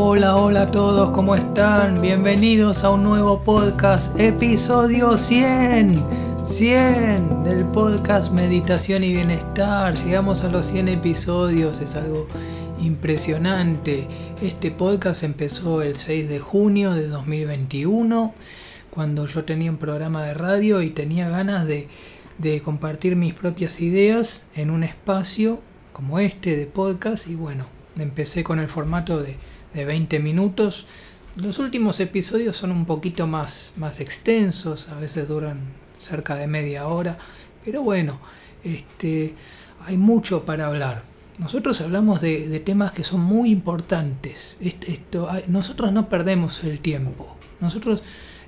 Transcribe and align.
Hola, 0.00 0.36
hola 0.36 0.62
a 0.62 0.70
todos, 0.70 1.10
¿cómo 1.10 1.34
están? 1.34 2.00
Bienvenidos 2.00 2.84
a 2.84 2.90
un 2.90 3.02
nuevo 3.02 3.42
podcast, 3.42 4.16
episodio 4.18 5.16
100. 5.16 6.00
100 6.48 7.42
del 7.42 7.66
podcast 7.66 8.30
Meditación 8.30 9.02
y 9.02 9.12
Bienestar. 9.12 9.96
Llegamos 9.96 10.44
a 10.44 10.48
los 10.50 10.66
100 10.66 10.86
episodios, 10.86 11.80
es 11.80 11.96
algo 11.96 12.28
impresionante. 12.80 14.06
Este 14.40 14.70
podcast 14.70 15.24
empezó 15.24 15.82
el 15.82 15.96
6 15.96 16.28
de 16.28 16.38
junio 16.38 16.94
de 16.94 17.08
2021, 17.08 18.34
cuando 18.90 19.26
yo 19.26 19.44
tenía 19.44 19.72
un 19.72 19.78
programa 19.78 20.22
de 20.22 20.34
radio 20.34 20.80
y 20.80 20.90
tenía 20.90 21.28
ganas 21.28 21.66
de, 21.66 21.88
de 22.38 22.62
compartir 22.62 23.16
mis 23.16 23.34
propias 23.34 23.80
ideas 23.80 24.44
en 24.54 24.70
un 24.70 24.84
espacio 24.84 25.58
como 25.92 26.20
este 26.20 26.56
de 26.56 26.66
podcast 26.66 27.26
y 27.26 27.34
bueno, 27.34 27.66
empecé 27.98 28.44
con 28.44 28.60
el 28.60 28.68
formato 28.68 29.20
de, 29.20 29.36
de 29.78 29.84
20 29.84 30.18
minutos. 30.18 30.86
Los 31.36 31.58
últimos 31.60 32.00
episodios 32.00 32.56
son 32.56 32.72
un 32.72 32.84
poquito 32.84 33.26
más, 33.26 33.72
más 33.76 34.00
extensos, 34.00 34.88
a 34.88 34.96
veces 34.96 35.28
duran 35.28 35.60
cerca 35.98 36.34
de 36.34 36.48
media 36.48 36.88
hora, 36.88 37.16
pero 37.64 37.82
bueno, 37.82 38.18
este, 38.64 39.34
hay 39.86 39.96
mucho 39.96 40.44
para 40.44 40.66
hablar. 40.66 41.04
Nosotros 41.38 41.80
hablamos 41.80 42.20
de, 42.20 42.60
temas 42.64 42.90
que 42.90 43.04
son 43.04 43.20
muy 43.20 43.52
importantes. 43.52 44.56
Esto, 44.60 45.28
nosotros 45.46 45.92
no 45.92 46.08
perdemos 46.08 46.64
el 46.64 46.80
tiempo. 46.80 47.36
Nosotros 47.60 48.02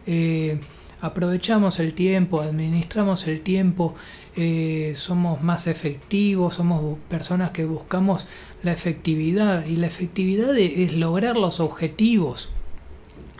eh, 0.06 0.58
aprovechamos 1.00 1.78
el 1.78 1.94
tiempo, 1.94 2.40
administramos 2.40 3.26
el 3.26 3.40
tiempo, 3.40 3.94
eh, 4.36 4.94
somos 4.96 5.42
más 5.42 5.66
efectivos, 5.66 6.54
somos 6.54 6.98
personas 7.08 7.50
que 7.50 7.64
buscamos 7.64 8.26
la 8.62 8.72
efectividad 8.72 9.66
y 9.66 9.76
la 9.76 9.86
efectividad 9.86 10.56
es 10.56 10.92
lograr 10.92 11.36
los 11.36 11.60
objetivos, 11.60 12.50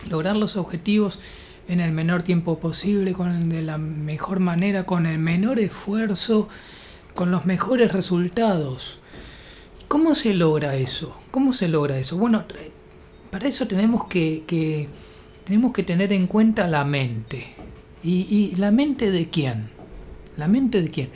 lograr 0.09 0.35
los 0.35 0.57
objetivos 0.57 1.19
en 1.67 1.79
el 1.79 1.91
menor 1.91 2.23
tiempo 2.23 2.59
posible, 2.59 3.13
con 3.13 3.49
de 3.49 3.61
la 3.61 3.77
mejor 3.77 4.39
manera, 4.39 4.85
con 4.85 5.05
el 5.05 5.19
menor 5.19 5.59
esfuerzo, 5.59 6.49
con 7.15 7.31
los 7.31 7.45
mejores 7.45 7.93
resultados. 7.93 8.99
¿Cómo 9.87 10.15
se 10.15 10.33
logra 10.33 10.75
eso? 10.75 11.17
¿Cómo 11.29 11.53
se 11.53 11.67
logra 11.67 11.97
eso? 11.97 12.17
Bueno, 12.17 12.45
para 13.29 13.47
eso 13.47 13.67
tenemos 13.67 14.05
que 14.05 14.89
tenemos 15.43 15.73
que 15.73 15.83
tener 15.83 16.13
en 16.13 16.27
cuenta 16.27 16.67
la 16.67 16.85
mente. 16.85 17.53
¿Y, 18.03 18.27
¿Y, 18.29 18.55
la 18.55 18.71
mente 18.71 19.11
de 19.11 19.29
quién? 19.29 19.69
¿La 20.37 20.47
mente 20.47 20.81
de 20.81 20.89
quién? 20.89 21.09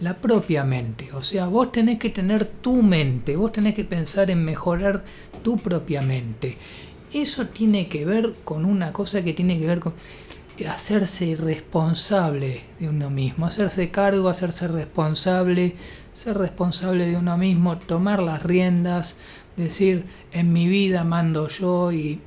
La 0.00 0.14
propia 0.16 0.64
mente. 0.64 1.10
O 1.12 1.22
sea, 1.22 1.46
vos 1.46 1.70
tenés 1.70 1.98
que 1.98 2.10
tener 2.10 2.44
tu 2.44 2.82
mente, 2.82 3.36
vos 3.36 3.52
tenés 3.52 3.74
que 3.74 3.84
pensar 3.84 4.30
en 4.30 4.44
mejorar 4.44 5.04
tu 5.42 5.56
propia 5.56 6.02
mente. 6.02 6.56
Eso 7.12 7.46
tiene 7.46 7.88
que 7.88 8.04
ver 8.04 8.34
con 8.44 8.64
una 8.64 8.92
cosa 8.92 9.22
que 9.22 9.34
tiene 9.34 9.58
que 9.58 9.66
ver 9.66 9.80
con 9.80 9.94
hacerse 10.68 11.36
responsable 11.36 12.62
de 12.78 12.88
uno 12.88 13.10
mismo, 13.10 13.46
hacerse 13.46 13.90
cargo, 13.90 14.28
hacerse 14.28 14.68
responsable, 14.68 15.74
ser 16.14 16.38
responsable 16.38 17.06
de 17.06 17.16
uno 17.16 17.36
mismo, 17.38 17.78
tomar 17.78 18.22
las 18.22 18.42
riendas, 18.42 19.16
decir 19.56 20.04
en 20.32 20.52
mi 20.52 20.68
vida 20.68 21.04
mando 21.04 21.48
yo 21.48 21.92
y 21.92 22.20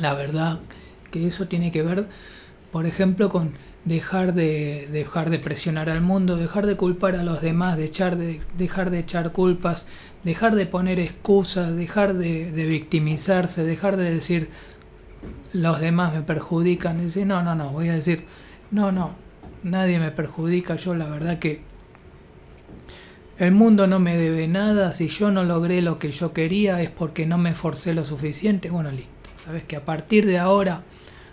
la 0.00 0.14
verdad 0.14 0.60
que 1.10 1.26
eso 1.26 1.48
tiene 1.48 1.70
que 1.70 1.82
ver, 1.82 2.06
por 2.72 2.86
ejemplo, 2.86 3.28
con 3.28 3.52
dejar 3.84 4.34
de 4.34 4.88
dejar 4.92 5.30
de 5.30 5.38
presionar 5.38 5.88
al 5.88 6.02
mundo, 6.02 6.36
dejar 6.36 6.66
de 6.66 6.76
culpar 6.76 7.16
a 7.16 7.22
los 7.22 7.40
demás, 7.40 7.76
de 7.76 7.86
echar 7.86 8.16
de, 8.16 8.42
dejar 8.56 8.90
de 8.90 8.98
echar 8.98 9.32
culpas, 9.32 9.86
dejar 10.24 10.54
de 10.54 10.66
poner 10.66 11.00
excusas, 11.00 11.74
dejar 11.74 12.14
de, 12.14 12.50
de, 12.52 12.66
victimizarse, 12.66 13.64
dejar 13.64 13.96
de 13.96 14.12
decir 14.14 14.50
los 15.52 15.80
demás 15.80 16.14
me 16.14 16.22
perjudican, 16.22 16.98
decir 16.98 17.26
no, 17.26 17.42
no, 17.42 17.54
no, 17.54 17.70
voy 17.70 17.88
a 17.88 17.94
decir 17.94 18.24
no, 18.70 18.92
no, 18.92 19.12
nadie 19.62 19.98
me 19.98 20.10
perjudica, 20.10 20.76
yo 20.76 20.94
la 20.94 21.08
verdad 21.08 21.38
que 21.38 21.62
el 23.38 23.52
mundo 23.52 23.86
no 23.86 24.00
me 24.00 24.18
debe 24.18 24.48
nada, 24.48 24.92
si 24.92 25.08
yo 25.08 25.30
no 25.30 25.44
logré 25.44 25.80
lo 25.80 25.98
que 25.98 26.10
yo 26.10 26.32
quería 26.32 26.82
es 26.82 26.90
porque 26.90 27.24
no 27.24 27.38
me 27.38 27.50
esforcé 27.50 27.94
lo 27.94 28.04
suficiente, 28.04 28.68
bueno, 28.68 28.90
listo, 28.90 29.17
sabes 29.38 29.64
que 29.64 29.76
a 29.76 29.84
partir 29.84 30.26
de 30.26 30.38
ahora 30.38 30.82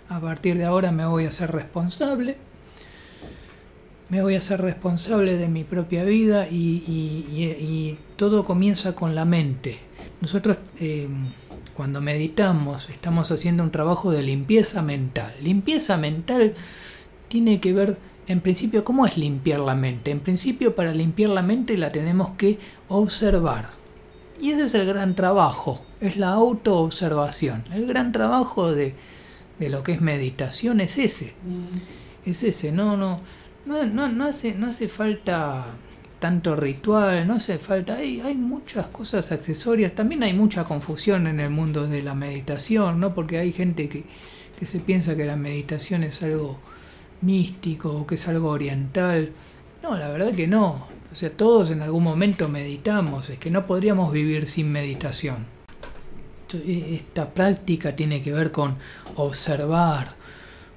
a 0.08 0.20
partir 0.20 0.56
de 0.56 0.64
ahora 0.64 0.92
me 0.92 1.04
voy 1.06 1.24
a 1.24 1.32
ser 1.32 1.52
responsable, 1.52 2.36
me 4.08 4.22
voy 4.22 4.36
a 4.36 4.40
ser 4.40 4.60
responsable 4.60 5.36
de 5.36 5.48
mi 5.48 5.64
propia 5.64 6.04
vida 6.04 6.46
y, 6.48 7.98
todo 8.16 8.44
comienza 8.44 8.94
con 8.94 9.14
la 9.14 9.26
mente. 9.26 9.78
Nosotros 10.22 10.56
eh, 10.80 11.06
cuando 11.74 12.00
meditamos 12.00 12.88
estamos 12.88 13.30
haciendo 13.30 13.62
un 13.62 13.70
trabajo 13.70 14.10
de 14.10 14.22
limpieza 14.22 14.80
mental. 14.80 15.34
Limpieza 15.42 15.98
mental 15.98 16.54
tiene 17.28 17.60
que 17.60 17.74
ver, 17.74 17.98
en 18.26 18.40
principio, 18.40 18.84
¿cómo 18.84 19.04
es 19.04 19.18
limpiar 19.18 19.60
la 19.60 19.74
mente? 19.74 20.12
En 20.12 20.20
principio, 20.20 20.74
para 20.74 20.94
limpiar 20.94 21.30
la 21.30 21.42
mente 21.42 21.76
la 21.76 21.92
tenemos 21.92 22.30
que 22.38 22.58
observar. 22.88 23.68
Y 24.40 24.50
ese 24.50 24.64
es 24.64 24.74
el 24.74 24.86
gran 24.86 25.14
trabajo, 25.14 25.82
es 26.00 26.16
la 26.16 26.30
autoobservación. 26.30 27.64
El 27.72 27.86
gran 27.86 28.12
trabajo 28.12 28.72
de, 28.72 28.94
de 29.58 29.68
lo 29.68 29.82
que 29.82 29.92
es 29.92 30.00
meditación 30.00 30.80
es 30.80 30.98
ese. 30.98 31.34
Mm. 31.44 32.28
Es 32.28 32.42
ese, 32.42 32.72
no, 32.72 32.96
no, 32.96 33.20
no, 33.64 33.84
no, 33.84 34.08
no, 34.08 34.24
hace, 34.24 34.54
no 34.54 34.66
hace 34.66 34.88
falta 34.88 35.66
tanto 36.18 36.56
ritual, 36.56 37.26
no 37.26 37.34
hace 37.34 37.58
falta, 37.58 37.96
hay, 37.96 38.20
hay 38.20 38.34
muchas 38.34 38.86
cosas 38.88 39.30
accesorias, 39.32 39.92
también 39.92 40.22
hay 40.22 40.32
mucha 40.32 40.64
confusión 40.64 41.26
en 41.26 41.40
el 41.40 41.50
mundo 41.50 41.86
de 41.86 42.02
la 42.02 42.14
meditación, 42.14 43.00
¿no? 43.00 43.14
Porque 43.14 43.38
hay 43.38 43.52
gente 43.52 43.88
que, 43.88 44.04
que 44.58 44.66
se 44.66 44.80
piensa 44.80 45.16
que 45.16 45.24
la 45.24 45.36
meditación 45.36 46.02
es 46.02 46.22
algo 46.22 46.58
místico 47.20 47.92
o 47.92 48.06
que 48.06 48.16
es 48.16 48.28
algo 48.28 48.50
oriental. 48.50 49.32
No, 49.82 49.96
la 49.96 50.08
verdad 50.08 50.32
que 50.32 50.46
no. 50.46 50.95
O 51.16 51.18
sea, 51.18 51.30
todos 51.30 51.70
en 51.70 51.80
algún 51.80 52.04
momento 52.04 52.48
meditamos, 52.48 53.30
es 53.30 53.38
que 53.38 53.50
no 53.50 53.66
podríamos 53.66 54.12
vivir 54.12 54.44
sin 54.44 54.70
meditación 54.70 55.56
esta 56.54 57.30
práctica 57.30 57.96
tiene 57.96 58.22
que 58.22 58.32
ver 58.32 58.50
con 58.50 58.76
observar. 59.16 60.14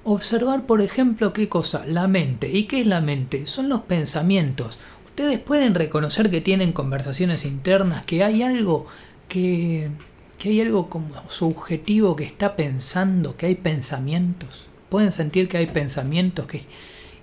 Observar, 0.04 0.66
por 0.66 0.80
ejemplo, 0.80 1.32
qué 1.32 1.48
cosa? 1.48 1.84
La 1.86 2.08
mente. 2.08 2.50
¿Y 2.50 2.64
qué 2.64 2.80
es 2.80 2.86
la 2.86 3.00
mente? 3.00 3.46
Son 3.46 3.68
los 3.68 3.82
pensamientos. 3.82 4.78
Ustedes 5.06 5.38
pueden 5.38 5.74
reconocer 5.74 6.30
que 6.30 6.40
tienen 6.40 6.72
conversaciones 6.72 7.44
internas, 7.44 8.04
que 8.06 8.24
hay 8.24 8.42
algo 8.42 8.86
que, 9.28 9.90
que 10.38 10.48
hay 10.48 10.60
algo 10.60 10.88
como 10.88 11.10
subjetivo 11.28 12.16
que 12.16 12.24
está 12.24 12.56
pensando, 12.56 13.36
que 13.36 13.46
hay 13.46 13.54
pensamientos. 13.54 14.66
Pueden 14.88 15.12
sentir 15.12 15.48
que 15.48 15.58
hay 15.58 15.66
pensamientos 15.66 16.46
que 16.46 16.62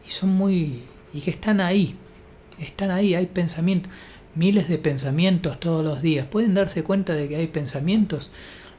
y 0.07 0.11
son 0.11 0.29
muy 0.29 0.84
y 1.13 1.22
que 1.22 1.31
están 1.31 1.59
ahí. 1.59 1.95
Están 2.59 2.91
ahí, 2.91 3.16
hay 3.16 3.28
pensamientos 3.28 3.91
miles 4.38 4.69
de 4.69 4.78
pensamientos 4.78 5.59
todos 5.59 5.84
los 5.84 6.01
días. 6.01 6.28
¿Pueden 6.28 6.53
darse 6.53 6.84
cuenta 6.84 7.13
de 7.13 7.28
que 7.28 7.35
hay 7.35 7.47
pensamientos? 7.47 8.29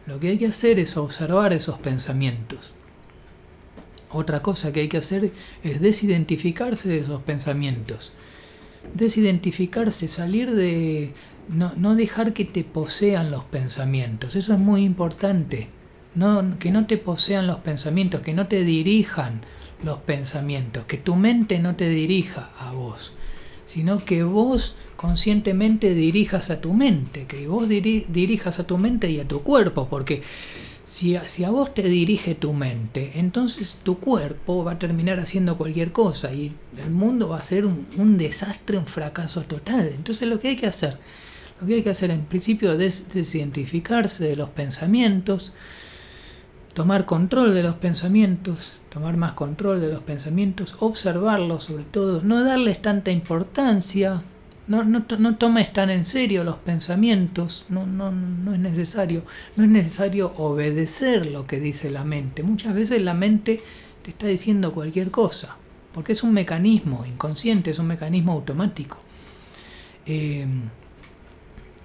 Lo 0.06 0.20
que 0.20 0.28
hay 0.28 0.38
que 0.38 0.46
hacer 0.46 0.78
es 0.78 0.96
observar 0.96 1.52
esos 1.52 1.78
pensamientos. 1.78 2.72
Otra 4.10 4.40
cosa 4.40 4.72
que 4.72 4.80
hay 4.80 4.88
que 4.88 4.98
hacer 4.98 5.32
es 5.62 5.80
desidentificarse 5.80 6.88
de 6.88 7.00
esos 7.00 7.22
pensamientos. 7.22 8.14
Desidentificarse, 8.94 10.08
salir 10.08 10.52
de... 10.52 11.12
No, 11.48 11.72
no 11.76 11.94
dejar 11.94 12.32
que 12.32 12.44
te 12.44 12.62
posean 12.62 13.30
los 13.30 13.44
pensamientos. 13.44 14.36
Eso 14.36 14.54
es 14.54 14.58
muy 14.58 14.84
importante. 14.84 15.68
No, 16.14 16.58
que 16.58 16.70
no 16.70 16.86
te 16.86 16.96
posean 16.98 17.46
los 17.46 17.58
pensamientos, 17.58 18.22
que 18.22 18.32
no 18.32 18.46
te 18.46 18.64
dirijan 18.64 19.42
los 19.82 19.98
pensamientos, 19.98 20.84
que 20.86 20.96
tu 20.96 21.16
mente 21.16 21.58
no 21.58 21.76
te 21.76 21.88
dirija 21.88 22.50
a 22.58 22.72
vos 22.72 23.12
sino 23.68 24.02
que 24.02 24.22
vos 24.22 24.74
conscientemente 24.96 25.94
dirijas 25.94 26.48
a 26.48 26.62
tu 26.62 26.72
mente, 26.72 27.26
que 27.26 27.46
vos 27.46 27.68
dirijas 27.68 28.58
a 28.58 28.66
tu 28.66 28.78
mente 28.78 29.10
y 29.10 29.20
a 29.20 29.28
tu 29.28 29.42
cuerpo, 29.42 29.88
porque 29.90 30.22
si 30.86 31.16
a, 31.16 31.28
si 31.28 31.44
a, 31.44 31.50
vos 31.50 31.74
te 31.74 31.82
dirige 31.82 32.34
tu 32.34 32.54
mente, 32.54 33.12
entonces 33.16 33.76
tu 33.82 33.98
cuerpo 33.98 34.64
va 34.64 34.72
a 34.72 34.78
terminar 34.78 35.20
haciendo 35.20 35.58
cualquier 35.58 35.92
cosa 35.92 36.32
y 36.32 36.54
el 36.78 36.90
mundo 36.90 37.28
va 37.28 37.40
a 37.40 37.42
ser 37.42 37.66
un, 37.66 37.86
un 37.98 38.16
desastre, 38.16 38.78
un 38.78 38.86
fracaso 38.86 39.42
total. 39.42 39.92
Entonces 39.94 40.26
lo 40.26 40.40
que 40.40 40.48
hay 40.48 40.56
que 40.56 40.66
hacer, 40.66 40.96
lo 41.60 41.66
que 41.66 41.74
hay 41.74 41.82
que 41.82 41.90
hacer 41.90 42.10
en 42.10 42.24
principio 42.24 42.72
es 42.72 43.12
desidentificarse 43.12 44.24
de 44.24 44.34
los 44.34 44.48
pensamientos, 44.48 45.52
tomar 46.72 47.04
control 47.04 47.54
de 47.54 47.64
los 47.64 47.74
pensamientos, 47.74 48.77
tomar 48.88 49.16
más 49.16 49.32
control 49.32 49.80
de 49.80 49.88
los 49.88 50.02
pensamientos, 50.02 50.76
observarlos 50.80 51.64
sobre 51.64 51.84
todo, 51.84 52.22
no 52.22 52.44
darles 52.44 52.80
tanta 52.80 53.10
importancia, 53.10 54.22
no, 54.66 54.84
no, 54.84 55.04
no 55.18 55.36
tomes 55.36 55.72
tan 55.72 55.90
en 55.90 56.04
serio 56.04 56.44
los 56.44 56.56
pensamientos, 56.56 57.64
no, 57.68 57.86
no, 57.86 58.10
no 58.10 58.54
es 58.54 58.60
necesario, 58.60 59.22
no 59.56 59.64
es 59.64 59.70
necesario 59.70 60.32
obedecer 60.36 61.26
lo 61.26 61.46
que 61.46 61.58
dice 61.58 61.90
la 61.90 62.04
mente. 62.04 62.42
Muchas 62.42 62.74
veces 62.74 63.00
la 63.02 63.14
mente 63.14 63.62
te 64.02 64.10
está 64.10 64.26
diciendo 64.26 64.72
cualquier 64.72 65.10
cosa, 65.10 65.56
porque 65.92 66.12
es 66.12 66.22
un 66.22 66.32
mecanismo 66.32 67.04
inconsciente, 67.06 67.70
es 67.70 67.78
un 67.78 67.86
mecanismo 67.86 68.32
automático. 68.32 68.98
Eh, 70.04 70.46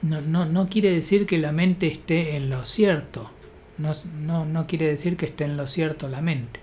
no, 0.01 0.19
no, 0.19 0.45
no 0.45 0.67
quiere 0.67 0.91
decir 0.91 1.25
que 1.25 1.37
la 1.37 1.53
mente 1.53 1.87
esté 1.87 2.35
en 2.35 2.49
lo 2.49 2.65
cierto. 2.65 3.31
No, 3.77 3.91
no, 4.21 4.45
no 4.45 4.67
quiere 4.67 4.87
decir 4.87 5.15
que 5.17 5.27
esté 5.27 5.45
en 5.45 5.57
lo 5.57 5.67
cierto 5.67 6.09
la 6.09 6.21
mente. 6.21 6.59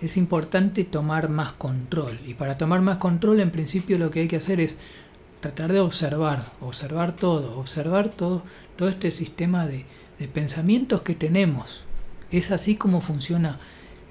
Es 0.00 0.16
importante 0.16 0.84
tomar 0.84 1.28
más 1.28 1.52
control. 1.54 2.18
Y 2.26 2.34
para 2.34 2.56
tomar 2.56 2.80
más 2.80 2.98
control, 2.98 3.40
en 3.40 3.50
principio 3.50 3.98
lo 3.98 4.10
que 4.10 4.20
hay 4.20 4.28
que 4.28 4.36
hacer 4.36 4.60
es 4.60 4.78
tratar 5.40 5.72
de 5.72 5.80
observar, 5.80 6.52
observar 6.60 7.14
todo, 7.16 7.58
observar 7.58 8.10
todo, 8.10 8.42
todo 8.76 8.88
este 8.88 9.10
sistema 9.10 9.66
de, 9.66 9.84
de 10.18 10.28
pensamientos 10.28 11.02
que 11.02 11.14
tenemos. 11.14 11.82
Es 12.30 12.50
así 12.50 12.76
como 12.76 13.00
funciona 13.00 13.58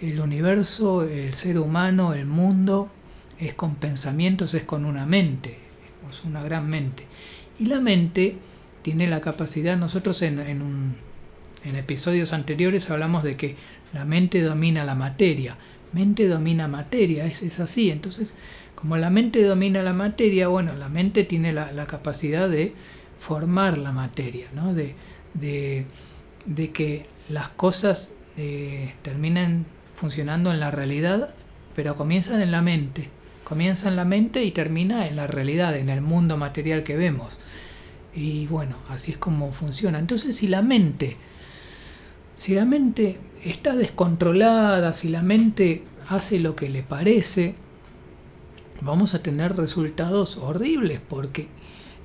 el 0.01 0.19
universo, 0.19 1.03
el 1.03 1.33
ser 1.33 1.59
humano, 1.59 2.13
el 2.13 2.25
mundo, 2.25 2.89
es 3.39 3.53
con 3.53 3.75
pensamientos, 3.75 4.53
es 4.53 4.63
con 4.63 4.85
una 4.85 5.05
mente, 5.05 5.57
es 6.09 6.23
una 6.23 6.43
gran 6.43 6.67
mente. 6.67 7.05
Y 7.59 7.65
la 7.65 7.79
mente 7.79 8.37
tiene 8.81 9.07
la 9.07 9.21
capacidad, 9.21 9.77
nosotros 9.77 10.21
en, 10.21 10.39
en, 10.39 10.95
en 11.63 11.75
episodios 11.75 12.33
anteriores 12.33 12.89
hablamos 12.89 13.23
de 13.23 13.35
que 13.35 13.55
la 13.93 14.05
mente 14.05 14.41
domina 14.41 14.83
la 14.83 14.95
materia, 14.95 15.57
mente 15.93 16.27
domina 16.27 16.67
materia, 16.67 17.25
es, 17.25 17.41
es 17.41 17.59
así. 17.59 17.89
Entonces, 17.89 18.35
como 18.75 18.97
la 18.97 19.09
mente 19.09 19.41
domina 19.43 19.81
la 19.81 19.93
materia, 19.93 20.47
bueno, 20.47 20.75
la 20.75 20.89
mente 20.89 21.23
tiene 21.23 21.53
la, 21.53 21.71
la 21.71 21.87
capacidad 21.87 22.47
de 22.49 22.73
formar 23.19 23.77
la 23.77 23.91
materia, 23.91 24.47
¿no? 24.53 24.73
de, 24.73 24.95
de, 25.33 25.85
de 26.45 26.71
que 26.71 27.05
las 27.29 27.49
cosas 27.49 28.11
eh, 28.37 28.93
terminen 29.01 29.65
funcionando 29.95 30.51
en 30.51 30.59
la 30.59 30.69
realidad, 30.69 31.33
pero 31.75 31.95
comienzan 31.95 32.41
en 32.41 32.51
la 32.51 32.61
mente. 32.61 33.09
Comienza 33.43 33.89
en 33.89 33.95
la 33.95 34.05
mente 34.05 34.43
y 34.43 34.51
termina 34.51 35.07
en 35.07 35.15
la 35.15 35.25
realidad, 35.25 35.75
en 35.75 35.89
el 35.89 36.01
mundo 36.01 36.37
material 36.37 36.83
que 36.83 36.97
vemos. 36.97 37.37
Y 38.13 38.45
bueno, 38.47 38.75
así 38.89 39.13
es 39.13 39.17
como 39.17 39.51
funciona. 39.53 39.99
Entonces, 39.99 40.35
si 40.35 40.47
la 40.47 40.61
mente, 40.61 41.17
si 42.35 42.53
la 42.53 42.65
mente 42.65 43.17
está 43.43 43.75
descontrolada, 43.75 44.93
si 44.93 45.09
la 45.09 45.21
mente 45.21 45.83
hace 46.09 46.39
lo 46.39 46.55
que 46.55 46.69
le 46.69 46.83
parece, 46.83 47.55
vamos 48.81 49.13
a 49.13 49.21
tener 49.23 49.55
resultados 49.55 50.37
horribles 50.37 50.99
porque 51.07 51.47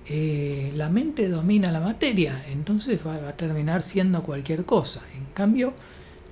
eh, 0.07 0.73
la 0.75 0.89
mente 0.89 1.29
domina 1.29 1.71
la 1.71 1.81
materia, 1.81 2.45
entonces 2.51 3.01
va, 3.07 3.29
a 3.29 3.37
terminar 3.37 3.83
siendo 3.83 4.23
cualquier 4.23 4.65
cosa. 4.65 5.03
En 5.17 5.27
cambio, 5.27 5.75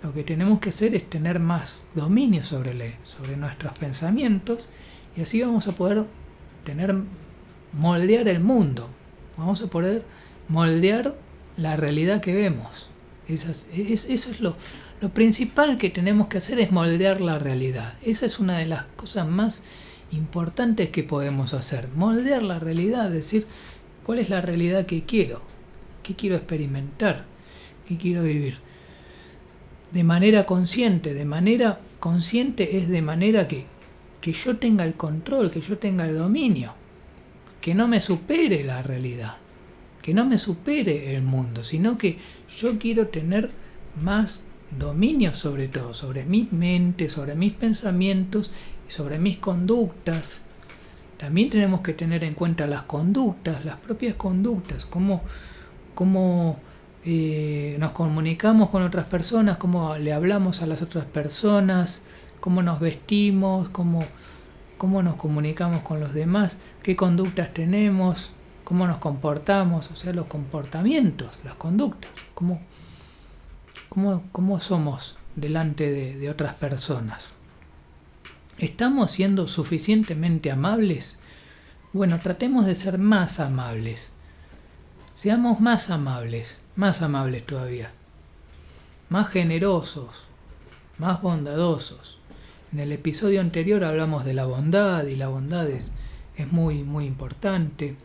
lo 0.02 0.12
que 0.12 0.24
tenemos 0.24 0.58
que 0.60 0.70
hacer 0.70 0.94
es 0.94 1.08
tener 1.08 1.38
más 1.38 1.86
dominio 1.94 2.42
sobre, 2.42 2.74
le, 2.74 2.96
sobre 3.04 3.36
nuestros 3.36 3.78
pensamientos 3.78 4.70
y 5.16 5.22
así 5.22 5.40
vamos 5.42 5.68
a 5.68 5.72
poder 5.72 6.04
tener 6.64 6.94
moldear 7.72 8.26
el 8.26 8.40
mundo, 8.40 8.88
vamos 9.36 9.62
a 9.62 9.68
poder 9.68 10.04
moldear 10.48 11.14
la 11.56 11.76
realidad 11.76 12.20
que 12.20 12.34
vemos. 12.34 12.88
Es, 13.28 13.44
eso 13.72 14.30
es 14.30 14.40
lo, 14.40 14.56
lo 15.00 15.08
principal 15.08 15.78
que 15.78 15.90
tenemos 15.90 16.28
que 16.28 16.38
hacer 16.38 16.60
es 16.60 16.72
moldear 16.72 17.20
la 17.20 17.38
realidad. 17.38 17.94
Esa 18.02 18.26
es 18.26 18.38
una 18.38 18.58
de 18.58 18.66
las 18.66 18.84
cosas 18.96 19.26
más 19.26 19.64
importantes 20.12 20.90
que 20.90 21.02
podemos 21.02 21.54
hacer. 21.54 21.88
Moldear 21.94 22.42
la 22.42 22.58
realidad, 22.58 23.10
decir 23.10 23.46
cuál 24.04 24.18
es 24.18 24.28
la 24.28 24.40
realidad 24.40 24.84
que 24.84 25.04
quiero, 25.04 25.40
qué 26.02 26.14
quiero 26.14 26.36
experimentar, 26.36 27.24
qué 27.88 27.96
quiero 27.96 28.22
vivir 28.22 28.58
de 29.90 30.04
manera 30.04 30.46
consciente. 30.46 31.14
De 31.14 31.24
manera 31.24 31.80
consciente 31.98 32.76
es 32.76 32.88
de 32.88 33.02
manera 33.02 33.48
que, 33.48 33.64
que 34.20 34.32
yo 34.32 34.56
tenga 34.58 34.84
el 34.84 34.94
control, 34.94 35.50
que 35.50 35.60
yo 35.60 35.78
tenga 35.78 36.06
el 36.06 36.16
dominio, 36.16 36.74
que 37.60 37.74
no 37.74 37.88
me 37.88 38.00
supere 38.00 38.64
la 38.64 38.82
realidad, 38.82 39.36
que 40.02 40.14
no 40.14 40.24
me 40.24 40.38
supere 40.38 41.14
el 41.14 41.22
mundo, 41.22 41.64
sino 41.64 41.96
que 41.98 42.18
yo 42.48 42.78
quiero 42.78 43.08
tener 43.08 43.50
más 44.00 44.40
dominio 44.78 45.34
sobre 45.34 45.68
todo, 45.68 45.94
sobre 45.94 46.24
mi 46.24 46.48
mente, 46.50 47.08
sobre 47.08 47.34
mis 47.34 47.52
pensamientos 47.52 48.50
y 48.88 48.92
sobre 48.92 49.18
mis 49.18 49.38
conductas. 49.38 50.42
También 51.16 51.50
tenemos 51.50 51.80
que 51.80 51.92
tener 51.92 52.24
en 52.24 52.34
cuenta 52.34 52.66
las 52.66 52.84
conductas, 52.84 53.64
las 53.64 53.76
propias 53.76 54.14
conductas, 54.14 54.86
cómo, 54.86 55.22
cómo 55.94 56.58
eh, 57.04 57.76
nos 57.78 57.92
comunicamos 57.92 58.70
con 58.70 58.82
otras 58.82 59.06
personas, 59.06 59.56
cómo 59.58 59.96
le 59.96 60.12
hablamos 60.12 60.62
a 60.62 60.66
las 60.66 60.82
otras 60.82 61.04
personas, 61.04 62.02
cómo 62.40 62.62
nos 62.62 62.80
vestimos, 62.80 63.68
cómo, 63.68 64.06
cómo 64.78 65.02
nos 65.02 65.16
comunicamos 65.16 65.82
con 65.82 66.00
los 66.00 66.14
demás, 66.14 66.58
qué 66.82 66.96
conductas 66.96 67.52
tenemos, 67.52 68.32
cómo 68.64 68.86
nos 68.86 68.98
comportamos, 68.98 69.90
o 69.90 69.96
sea, 69.96 70.12
los 70.12 70.26
comportamientos, 70.26 71.40
las 71.44 71.54
conductas, 71.54 72.10
cómo, 72.34 72.60
cómo, 73.90 74.60
somos 74.60 75.18
delante 75.36 75.90
de, 75.90 76.16
de 76.16 76.30
otras 76.30 76.54
personas. 76.54 77.28
¿Estamos 78.56 79.10
siendo 79.10 79.46
suficientemente 79.46 80.50
amables? 80.50 81.18
Bueno, 81.92 82.18
tratemos 82.18 82.64
de 82.64 82.74
ser 82.74 82.96
más 82.96 83.40
amables. 83.40 84.12
Seamos 85.12 85.60
más 85.60 85.90
amables 85.90 86.60
más 86.80 87.02
amables 87.02 87.44
todavía, 87.44 87.92
más 89.10 89.28
generosos, 89.28 90.24
más 90.96 91.20
bondadosos. 91.20 92.18
En 92.72 92.78
el 92.78 92.92
episodio 92.92 93.42
anterior 93.42 93.84
hablamos 93.84 94.24
de 94.24 94.32
la 94.32 94.46
bondad 94.46 95.04
y 95.04 95.14
la 95.14 95.28
bondad 95.28 95.68
es, 95.68 95.92
es 96.36 96.50
muy, 96.50 96.82
muy 96.82 97.04
importante. 97.04 97.96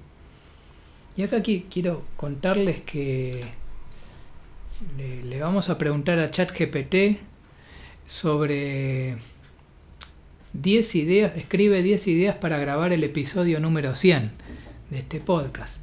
Y 1.16 1.24
acá 1.24 1.38
aquí 1.38 1.68
quiero 1.70 2.04
contarles 2.18 2.82
que 2.82 3.46
le, 4.98 5.40
vamos 5.40 5.70
a 5.70 5.78
preguntar 5.78 6.20
a 6.20 6.32
ChatGPT 6.32 7.20
sobre 8.06 9.16
10 10.54 10.96
ideas, 10.96 11.38
escribe 11.38 11.82
10 11.82 12.08
ideas 12.08 12.36
para 12.36 12.58
grabar 12.58 12.94
el 12.94 13.04
episodio 13.04 13.60
número 13.60 13.96
100 13.96 14.32
de 14.90 15.00
este 15.00 15.20
podcast. 15.20 15.82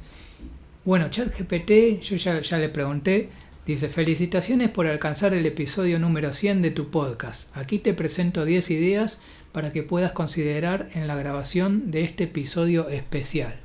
Bueno, 0.85 1.09
ChatGPT, 1.09 2.01
yo 2.01 2.17
ya, 2.17 2.41
ya 2.41 2.57
le 2.57 2.69
pregunté, 2.69 3.29
dice, 3.65 3.89
felicitaciones 3.89 4.69
por 4.69 4.85
alcanzar 4.87 5.33
el 5.33 5.45
episodio 5.45 5.97
número 5.97 6.33
100 6.33 6.61
de 6.61 6.71
tu 6.71 6.89
podcast. 6.89 7.55
Aquí 7.55 7.79
te 7.79 7.93
presento 7.93 8.45
10 8.45 8.71
ideas 8.71 9.19
para 9.51 9.71
que 9.71 9.83
puedas 9.83 10.11
considerar 10.11 10.89
en 10.93 11.07
la 11.07 11.15
grabación 11.15 11.91
de 11.91 12.03
este 12.03 12.25
episodio 12.25 12.89
especial. 12.89 13.55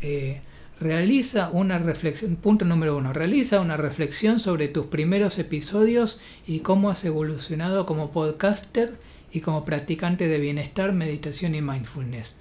Eh, 0.00 0.40
realiza 0.80 1.50
una 1.50 1.78
reflexión, 1.78 2.36
punto 2.36 2.64
número 2.64 2.96
uno, 2.96 3.12
realiza 3.12 3.60
una 3.60 3.76
reflexión 3.76 4.40
sobre 4.40 4.68
tus 4.68 4.86
primeros 4.86 5.38
episodios 5.38 6.20
y 6.46 6.60
cómo 6.60 6.90
has 6.90 7.04
evolucionado 7.04 7.86
como 7.86 8.10
podcaster 8.10 8.98
y 9.32 9.40
como 9.40 9.64
practicante 9.64 10.28
de 10.28 10.38
bienestar, 10.38 10.92
meditación 10.92 11.54
y 11.54 11.62
mindfulness. 11.62 12.36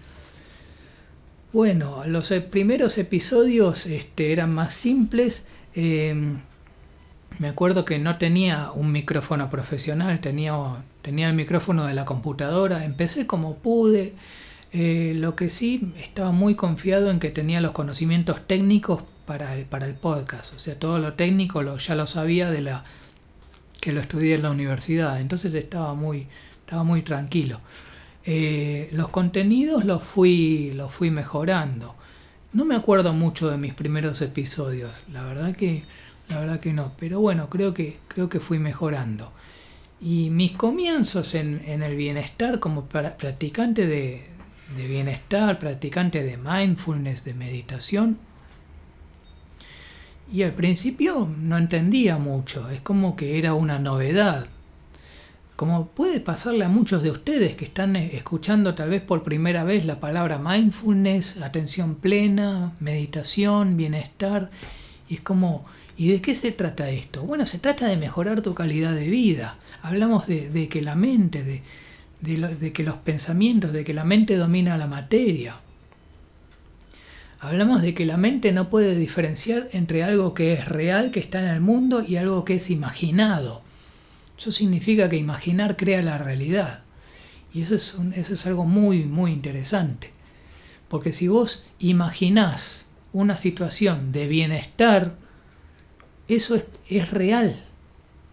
Bueno, 1.51 2.03
los 2.07 2.33
primeros 2.49 2.97
episodios 2.97 3.85
este, 3.85 4.31
eran 4.31 4.53
más 4.53 4.73
simples. 4.73 5.45
Em, 5.75 6.39
me 7.37 7.47
acuerdo 7.47 7.85
que 7.85 7.99
no 7.99 8.17
tenía 8.17 8.71
un 8.71 8.91
micrófono 8.91 9.49
profesional, 9.49 10.19
tenía, 10.19 10.55
tenía 11.03 11.27
el 11.27 11.35
micrófono 11.35 11.85
de 11.85 11.93
la 11.93 12.05
computadora. 12.05 12.85
Empecé 12.85 13.27
como 13.27 13.57
pude. 13.57 14.13
Eh, 14.73 15.13
lo 15.15 15.35
que 15.35 15.51
sí, 15.51 15.93
estaba 15.99 16.31
muy 16.31 16.55
confiado 16.55 17.11
en 17.11 17.19
que 17.19 17.29
tenía 17.29 17.61
los 17.61 17.73
conocimientos 17.73 18.47
técnicos 18.47 19.03
para 19.27 19.55
el, 19.55 19.65
para 19.65 19.85
el 19.85 19.93
podcast. 19.93 20.53
O 20.55 20.59
sea, 20.59 20.79
todo 20.79 20.97
lo 20.97 21.13
técnico 21.13 21.61
ya 21.77 21.93
lo 21.93 22.07
sabía 22.07 22.49
de 22.49 22.61
la 22.61 22.83
que 23.79 23.91
lo 23.91 24.01
estudié 24.01 24.35
en 24.35 24.41
la 24.41 24.49
universidad. 24.49 25.21
Entonces 25.21 25.53
estaba 25.53 25.93
muy, 25.93 26.27
estaba 26.61 26.83
muy 26.83 27.03
tranquilo. 27.03 27.61
Eh, 28.25 28.89
los 28.93 29.09
contenidos 29.09 29.85
los 29.85 30.01
fui, 30.01 30.71
los 30.73 30.91
fui 30.91 31.11
mejorando. 31.11 31.95
No 32.51 32.65
me 32.65 32.75
acuerdo 32.75 33.13
mucho 33.13 33.49
de 33.51 33.57
mis 33.57 33.73
primeros 33.73 34.21
episodios, 34.21 34.95
la 35.11 35.23
verdad 35.23 35.55
que, 35.55 35.83
la 36.29 36.39
verdad 36.39 36.59
que 36.59 36.71
no, 36.71 36.93
pero 36.99 37.19
bueno, 37.19 37.49
creo 37.49 37.73
que, 37.73 37.97
creo 38.07 38.29
que 38.29 38.39
fui 38.39 38.59
mejorando. 38.59 39.33
Y 39.99 40.29
mis 40.29 40.51
comienzos 40.51 41.33
en, 41.35 41.63
en 41.65 41.81
el 41.81 41.95
bienestar 41.95 42.59
como 42.59 42.85
practicante 42.85 43.87
de, 43.87 44.32
de 44.75 44.87
bienestar, 44.87 45.59
practicante 45.59 46.23
de 46.23 46.37
mindfulness, 46.37 47.23
de 47.23 47.33
meditación, 47.33 48.17
y 50.31 50.43
al 50.43 50.53
principio 50.53 51.29
no 51.37 51.57
entendía 51.57 52.17
mucho, 52.17 52.69
es 52.69 52.81
como 52.81 53.15
que 53.15 53.37
era 53.37 53.53
una 53.53 53.79
novedad 53.79 54.47
como 55.55 55.87
puede 55.87 56.19
pasarle 56.19 56.65
a 56.65 56.69
muchos 56.69 57.03
de 57.03 57.11
ustedes 57.11 57.55
que 57.55 57.65
están 57.65 57.95
eh, 57.95 58.11
escuchando 58.13 58.73
tal 58.73 58.89
vez 58.89 59.01
por 59.01 59.23
primera 59.23 59.63
vez 59.63 59.85
la 59.85 59.99
palabra 59.99 60.39
mindfulness, 60.39 61.37
atención 61.37 61.95
plena, 61.95 62.73
meditación, 62.79 63.77
bienestar, 63.77 64.49
y 65.07 65.15
es 65.15 65.21
como, 65.21 65.65
¿y 65.95 66.09
de 66.11 66.21
qué 66.21 66.35
se 66.35 66.51
trata 66.51 66.89
esto? 66.89 67.23
Bueno, 67.23 67.45
se 67.45 67.59
trata 67.59 67.87
de 67.87 67.97
mejorar 67.97 68.41
tu 68.41 68.55
calidad 68.55 68.93
de 68.95 69.07
vida. 69.07 69.57
Hablamos 69.83 70.27
de, 70.27 70.67
que 70.69 70.81
la 70.81 70.95
mente, 70.95 71.43
de, 71.43 71.61
de 72.23 72.71
que 72.71 72.83
los 72.83 72.95
pensamientos, 72.95 73.73
de 73.73 73.83
que 73.83 73.93
la 73.93 74.05
mente 74.05 74.37
domina 74.37 74.77
la 74.77 74.87
materia. 74.87 75.57
Hablamos 77.39 77.81
de 77.81 77.93
que 77.93 78.05
la 78.05 78.15
mente 78.15 78.53
no 78.53 78.69
puede 78.69 78.95
diferenciar 78.95 79.67
entre 79.73 80.03
algo 80.03 80.33
que 80.33 80.53
es 80.53 80.65
real, 80.65 81.11
que 81.11 81.19
está 81.19 81.39
en 81.39 81.49
el 81.49 81.59
mundo, 81.59 82.01
y 82.01 82.15
algo 82.15 82.45
que 82.45 82.55
es 82.55 82.69
imaginado. 82.69 83.61
Eso 84.37 84.51
significa 84.51 85.09
que 85.09 85.17
imaginar 85.17 85.75
crea 85.75 86.01
la 86.01 86.17
realidad. 86.17 86.83
Y 87.53 87.61
eso 87.61 87.75
es, 87.75 87.97
eso 88.15 88.33
es 88.33 88.45
algo 88.45 88.63
muy, 88.63 89.03
muy 89.03 89.31
interesante. 89.31 90.11
Porque 90.87 91.11
si 91.11 91.27
vos 91.27 91.63
imaginás 91.79 92.85
una 93.11 93.35
situación 93.35 94.13
de 94.13 94.27
bienestar, 94.27 95.15
eso 96.29 96.55
es, 96.55 96.65
es 96.87 97.11
real. 97.11 97.65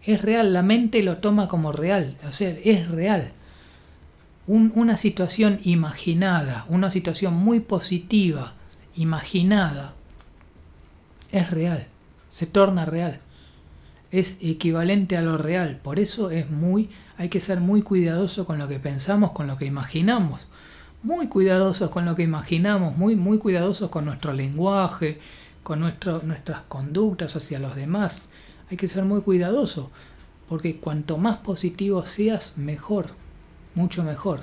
Es 0.05 0.21
real, 0.21 0.53
la 0.53 0.61
mente 0.61 1.03
lo 1.03 1.17
toma 1.17 1.49
como 1.49 1.73
real, 1.73 2.17
o 2.27 2.31
sea, 2.31 2.49
es 2.63 2.89
real. 2.89 3.33
Una 4.47 4.97
situación 4.97 5.59
imaginada, 5.63 6.65
una 6.67 6.89
situación 6.89 7.33
muy 7.33 7.59
positiva, 7.59 8.53
imaginada, 8.95 9.93
es 11.31 11.49
real, 11.51 11.87
se 12.29 12.45
torna 12.45 12.85
real. 12.85 13.19
Es 14.11 14.35
equivalente 14.41 15.15
a 15.15 15.21
lo 15.21 15.37
real, 15.37 15.79
por 15.81 15.97
eso 15.97 16.31
es 16.31 16.49
muy, 16.49 16.89
hay 17.17 17.29
que 17.29 17.39
ser 17.39 17.61
muy 17.61 17.81
cuidadoso 17.81 18.45
con 18.45 18.59
lo 18.59 18.67
que 18.67 18.79
pensamos, 18.79 19.31
con 19.31 19.47
lo 19.47 19.55
que 19.55 19.65
imaginamos. 19.65 20.47
Muy 21.01 21.27
cuidadosos 21.27 21.89
con 21.89 22.03
lo 22.05 22.15
que 22.15 22.23
imaginamos, 22.23 22.97
muy, 22.97 23.15
muy 23.15 23.37
cuidadosos 23.37 23.89
con 23.89 24.05
nuestro 24.05 24.33
lenguaje, 24.33 25.19
con 25.63 25.79
nuestro, 25.79 26.21
nuestras 26.23 26.63
conductas 26.63 27.37
hacia 27.37 27.57
los 27.59 27.75
demás. 27.75 28.23
Hay 28.69 28.75
que 28.75 28.87
ser 28.87 29.05
muy 29.05 29.21
cuidadoso, 29.21 29.91
porque 30.49 30.75
cuanto 30.75 31.17
más 31.17 31.37
positivo 31.37 32.05
seas, 32.05 32.57
mejor, 32.57 33.11
mucho 33.75 34.03
mejor. 34.03 34.41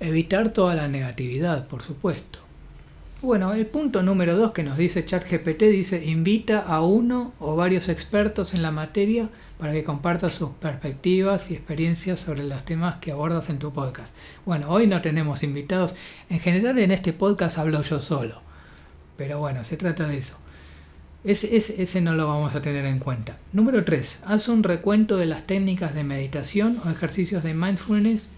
Evitar 0.00 0.50
toda 0.50 0.74
la 0.74 0.88
negatividad, 0.88 1.66
por 1.66 1.82
supuesto. 1.82 2.38
Bueno, 3.22 3.52
el 3.52 3.66
punto 3.66 4.02
número 4.02 4.34
dos 4.34 4.52
que 4.52 4.62
nos 4.62 4.78
dice 4.78 5.04
ChatGPT 5.04 5.64
dice 5.64 6.02
invita 6.06 6.60
a 6.60 6.80
uno 6.80 7.34
o 7.38 7.54
varios 7.54 7.90
expertos 7.90 8.54
en 8.54 8.62
la 8.62 8.70
materia 8.70 9.28
para 9.58 9.74
que 9.74 9.84
compartas 9.84 10.32
sus 10.32 10.50
perspectivas 10.52 11.50
y 11.50 11.54
experiencias 11.54 12.20
sobre 12.20 12.44
los 12.44 12.64
temas 12.64 12.96
que 13.00 13.12
abordas 13.12 13.50
en 13.50 13.58
tu 13.58 13.74
podcast. 13.74 14.16
Bueno, 14.46 14.70
hoy 14.70 14.86
no 14.86 15.02
tenemos 15.02 15.42
invitados. 15.42 15.94
En 16.30 16.40
general 16.40 16.78
en 16.78 16.92
este 16.92 17.12
podcast 17.12 17.58
hablo 17.58 17.82
yo 17.82 18.00
solo. 18.00 18.40
Pero 19.18 19.38
bueno, 19.38 19.64
se 19.64 19.76
trata 19.76 20.08
de 20.08 20.16
eso. 20.16 20.38
Ese, 21.22 21.54
ese, 21.56 22.00
no 22.00 22.14
lo 22.14 22.26
vamos 22.28 22.54
a 22.54 22.62
tener 22.62 22.86
en 22.86 22.98
cuenta. 22.98 23.36
Número 23.52 23.84
3. 23.84 24.20
Haz 24.24 24.48
un 24.48 24.62
recuento 24.62 25.18
de 25.18 25.26
las 25.26 25.46
técnicas 25.46 25.94
de 25.94 26.02
meditación 26.02 26.80
o 26.84 26.90
ejercicios 26.90 27.42
de 27.42 27.52
mindfulness 27.52 28.28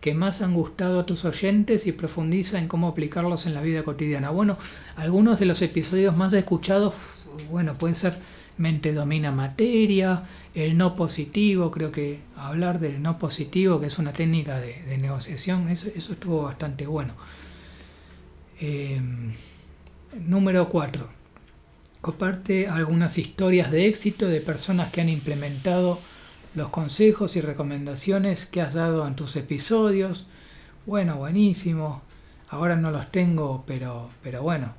que 0.00 0.14
más 0.14 0.42
han 0.42 0.52
gustado 0.52 0.98
a 0.98 1.06
tus 1.06 1.24
oyentes 1.24 1.86
y 1.86 1.92
profundiza 1.92 2.58
en 2.58 2.66
cómo 2.66 2.88
aplicarlos 2.88 3.46
en 3.46 3.54
la 3.54 3.62
vida 3.62 3.84
cotidiana. 3.84 4.30
Bueno, 4.30 4.58
algunos 4.96 5.38
de 5.38 5.46
los 5.46 5.62
episodios 5.62 6.16
más 6.16 6.32
escuchados, 6.32 7.30
bueno, 7.48 7.74
pueden 7.74 7.94
ser 7.94 8.18
mente 8.58 8.92
domina 8.92 9.30
materia, 9.30 10.24
el 10.56 10.76
no 10.76 10.96
positivo, 10.96 11.70
creo 11.70 11.92
que 11.92 12.18
hablar 12.36 12.80
del 12.80 13.00
no 13.00 13.18
positivo, 13.18 13.78
que 13.78 13.86
es 13.86 13.98
una 14.00 14.12
técnica 14.12 14.58
de, 14.58 14.98
negociación, 14.98 15.68
eso, 15.68 15.88
estuvo 15.94 16.42
bastante 16.42 16.86
bueno. 16.88 17.14
Em, 18.60 19.32
número 20.26 20.68
4. 20.68 21.21
Comparte 22.02 22.66
algunas 22.66 23.16
historias 23.16 23.70
de 23.70 23.86
éxito 23.86 24.26
de 24.26 24.40
personas 24.40 24.90
que 24.90 25.00
han 25.00 25.08
implementado 25.08 26.00
los 26.56 26.68
consejos 26.70 27.36
y 27.36 27.40
recomendaciones 27.40 28.44
que 28.44 28.60
has 28.60 28.74
dado 28.74 29.06
en 29.06 29.14
tus 29.14 29.36
episodios. 29.36 30.26
Bueno, 30.84 31.18
buenísimo. 31.18 32.02
Ahora 32.48 32.74
no 32.74 32.90
los 32.90 33.12
tengo, 33.12 33.62
pero, 33.68 34.10
pero 34.20 34.42
bueno, 34.42 34.74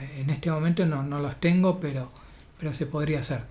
eh, 0.00 0.22
en 0.22 0.30
este 0.30 0.50
momento 0.50 0.86
no, 0.86 1.02
no 1.02 1.18
los 1.18 1.38
tengo, 1.38 1.80
pero, 1.80 2.10
pero 2.58 2.72
se 2.72 2.86
podría 2.86 3.20
hacer. 3.20 3.42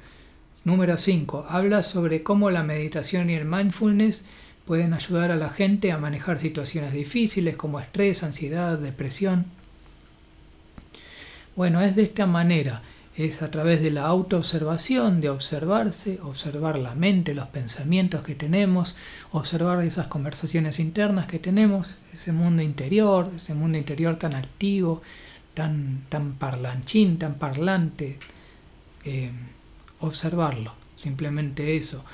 Número 0.63 0.97
5. 0.97 1.45
Habla 1.47 1.83
sobre 1.83 2.23
cómo 2.23 2.49
la 2.49 2.63
meditación 2.63 3.29
y 3.29 3.35
el 3.35 3.45
mindfulness 3.45 4.23
pueden 4.65 4.95
ayudar 4.95 5.29
a 5.29 5.35
la 5.35 5.51
gente 5.51 5.91
a 5.91 5.99
manejar 5.99 6.39
situaciones 6.39 6.93
difíciles 6.93 7.57
como 7.57 7.79
estrés, 7.79 8.23
ansiedad, 8.23 8.79
depresión. 8.79 9.45
Bueno, 11.57 11.81
es 11.81 11.95
de 11.95 12.03
esta 12.03 12.27
manera 12.27 12.83
es 13.15 13.41
a 13.41 13.49
través 13.49 13.81
de 13.81 13.89
la 13.89 14.05
autoobservación, 14.05 15.21
de 15.21 15.29
observarse, 15.31 16.19
observar 16.21 16.77
la 16.77 16.93
mente, 16.93 17.33
los 17.33 17.47
pensamientos 17.47 18.23
que 18.23 18.35
tenemos, 18.35 18.95
observar 19.31 19.83
esas 19.83 20.05
conversaciones 20.05 20.79
internas 20.79 21.25
que 21.25 21.39
tenemos, 21.39 21.95
ese 22.13 22.31
mundo 22.31 22.61
interior, 22.61 23.31
ese 23.35 23.55
mundo 23.55 23.79
interior 23.79 24.17
tan 24.17 24.35
activo, 24.35 25.01
tan, 25.55 26.03
tan 26.09 26.33
parlanchín, 26.33 27.17
tan 27.17 27.39
parlante, 27.39 28.19
eh, 29.03 29.31
observarlo, 29.99 30.75
simplemente 30.95 31.75
eso. 31.75 32.05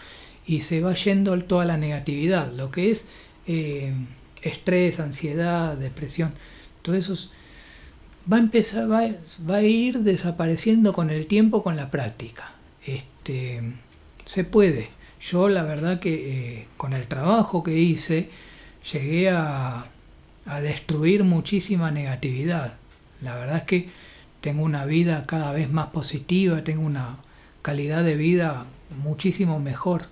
Y 0.47 0.61
se 0.61 0.79
va 0.79 0.93
yendo 0.93 1.37
toda 1.43 1.65
la 1.65 1.75
negatividad, 1.75 2.49
lo 2.53 2.71
que 2.71 2.91
es 2.91 3.03
eh, 3.45 3.93
estrés, 4.41 5.01
ansiedad, 5.01 5.75
depresión, 5.75 6.31
todo 6.81 6.95
eso 6.95 7.13
va 8.31 8.37
a 8.37 8.39
empezar, 8.39 8.89
va, 8.91 9.07
va, 9.49 9.55
a 9.57 9.61
ir 9.61 9.99
desapareciendo 9.99 10.93
con 10.93 11.09
el 11.09 11.27
tiempo, 11.27 11.63
con 11.63 11.75
la 11.75 11.91
práctica. 11.91 12.51
Este, 12.85 13.61
se 14.25 14.43
puede. 14.43 14.89
Yo 15.19 15.49
la 15.49 15.63
verdad 15.63 15.99
que 15.99 16.59
eh, 16.59 16.67
con 16.77 16.93
el 16.93 17.07
trabajo 17.07 17.63
que 17.63 17.77
hice 17.77 18.29
llegué 18.91 19.29
a, 19.29 19.87
a 20.45 20.61
destruir 20.61 21.23
muchísima 21.23 21.91
negatividad. 21.91 22.75
La 23.21 23.35
verdad 23.35 23.57
es 23.57 23.63
que 23.63 23.89
tengo 24.41 24.63
una 24.63 24.85
vida 24.85 25.25
cada 25.25 25.51
vez 25.51 25.69
más 25.71 25.87
positiva, 25.87 26.63
tengo 26.63 26.85
una 26.85 27.17
calidad 27.61 28.03
de 28.03 28.17
vida 28.17 28.65
muchísimo 29.01 29.59
mejor, 29.59 30.07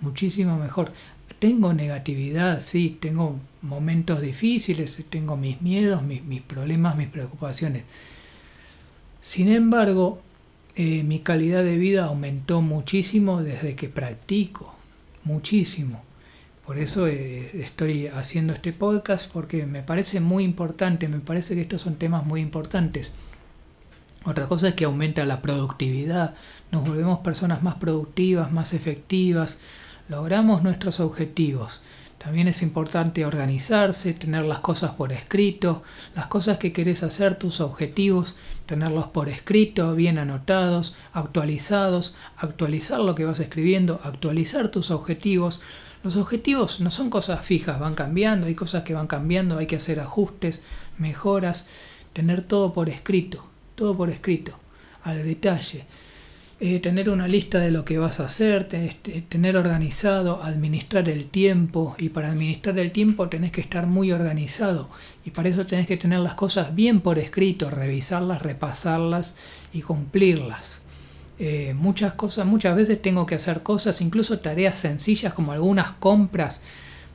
muchísimo 0.00 0.56
mejor. 0.56 0.92
Tengo 1.44 1.74
negatividad, 1.74 2.62
sí, 2.62 2.96
tengo 2.98 3.38
momentos 3.60 4.22
difíciles, 4.22 4.98
tengo 5.10 5.36
mis 5.36 5.60
miedos, 5.60 6.02
mis, 6.02 6.40
problemas, 6.40 6.96
mis 6.96 7.08
preocupaciones. 7.08 7.82
Sin 9.20 9.48
embargo, 9.52 10.22
eh, 10.74 11.02
mi 11.02 11.18
calidad 11.18 11.62
de 11.62 11.76
vida 11.76 12.06
aumentó 12.06 12.62
muchísimo 12.62 13.42
desde 13.42 13.76
que 13.76 13.90
practico, 13.90 14.74
muchísimo. 15.22 16.02
Por 16.64 16.78
eso 16.78 17.08
eh, 17.08 17.50
estoy 17.62 18.06
haciendo 18.06 18.54
este 18.54 18.72
podcast 18.72 19.30
porque 19.30 19.66
me 19.66 19.82
parece 19.82 20.20
muy 20.20 20.44
importante, 20.44 21.08
me 21.08 21.20
parece 21.20 21.54
que 21.54 21.60
estos 21.60 21.82
son 21.82 21.96
temas 21.96 22.24
muy 22.24 22.40
importantes. 22.40 23.12
Otra 24.24 24.48
cosa 24.48 24.68
es 24.68 24.74
que 24.76 24.86
aumenta 24.86 25.26
la 25.26 25.42
productividad, 25.42 26.36
nos 26.70 26.88
volvemos 26.88 27.18
personas 27.18 27.62
más 27.62 27.74
productivas, 27.74 28.50
más 28.50 28.72
efectivas, 28.72 29.58
logramos 30.08 30.62
nuestros 30.62 31.00
objetivos. 31.00 31.80
También 32.18 32.48
es 32.48 32.62
importante 32.62 33.26
organizarse, 33.26 34.14
tener 34.14 34.44
las 34.44 34.60
cosas 34.60 34.92
por 34.92 35.12
escrito, 35.12 35.82
las 36.14 36.26
cosas 36.26 36.56
que 36.56 36.72
querés 36.72 37.02
hacer, 37.02 37.34
tus 37.34 37.60
objetivos, 37.60 38.34
tenerlos 38.64 39.08
por 39.08 39.28
escrito, 39.28 39.94
bien 39.94 40.16
anotados, 40.16 40.94
actualizados, 41.12 42.14
actualizar 42.38 43.00
lo 43.00 43.14
que 43.14 43.26
vas 43.26 43.40
escribiendo, 43.40 44.00
actualizar 44.04 44.68
tus 44.68 44.90
objetivos. 44.90 45.60
Los 46.02 46.16
objetivos 46.16 46.80
no 46.80 46.90
son 46.90 47.10
cosas 47.10 47.44
fijas, 47.44 47.78
van 47.78 47.94
cambiando, 47.94 48.46
hay 48.46 48.54
cosas 48.54 48.84
que 48.84 48.94
van 48.94 49.06
cambiando, 49.06 49.58
hay 49.58 49.66
que 49.66 49.76
hacer 49.76 50.00
ajustes, 50.00 50.62
mejoras, 50.96 51.66
tener 52.14 52.40
todo 52.40 52.72
por 52.72 52.88
escrito, 52.88 53.44
todo 53.74 53.94
por 53.96 54.08
escrito, 54.08 54.58
al 55.02 55.22
detalle. 55.24 55.84
Eh, 56.60 56.78
tener 56.78 57.10
una 57.10 57.26
lista 57.26 57.58
de 57.58 57.72
lo 57.72 57.84
que 57.84 57.98
vas 57.98 58.20
a 58.20 58.26
hacer, 58.26 58.68
tener 59.28 59.56
organizado, 59.56 60.40
administrar 60.40 61.08
el 61.08 61.26
tiempo 61.26 61.96
y 61.98 62.10
para 62.10 62.30
administrar 62.30 62.78
el 62.78 62.92
tiempo 62.92 63.28
tenés 63.28 63.50
que 63.50 63.60
estar 63.60 63.88
muy 63.88 64.12
organizado 64.12 64.88
y 65.24 65.30
para 65.30 65.48
eso 65.48 65.66
tenés 65.66 65.88
que 65.88 65.96
tener 65.96 66.20
las 66.20 66.34
cosas 66.34 66.72
bien 66.72 67.00
por 67.00 67.18
escrito, 67.18 67.70
revisarlas, 67.70 68.40
repasarlas 68.40 69.34
y 69.72 69.82
cumplirlas. 69.82 70.82
Eh, 71.40 71.74
muchas 71.76 72.14
cosas, 72.14 72.46
muchas 72.46 72.76
veces 72.76 73.02
tengo 73.02 73.26
que 73.26 73.34
hacer 73.34 73.64
cosas, 73.64 74.00
incluso 74.00 74.38
tareas 74.38 74.78
sencillas 74.78 75.34
como 75.34 75.50
algunas 75.50 75.90
compras. 75.94 76.62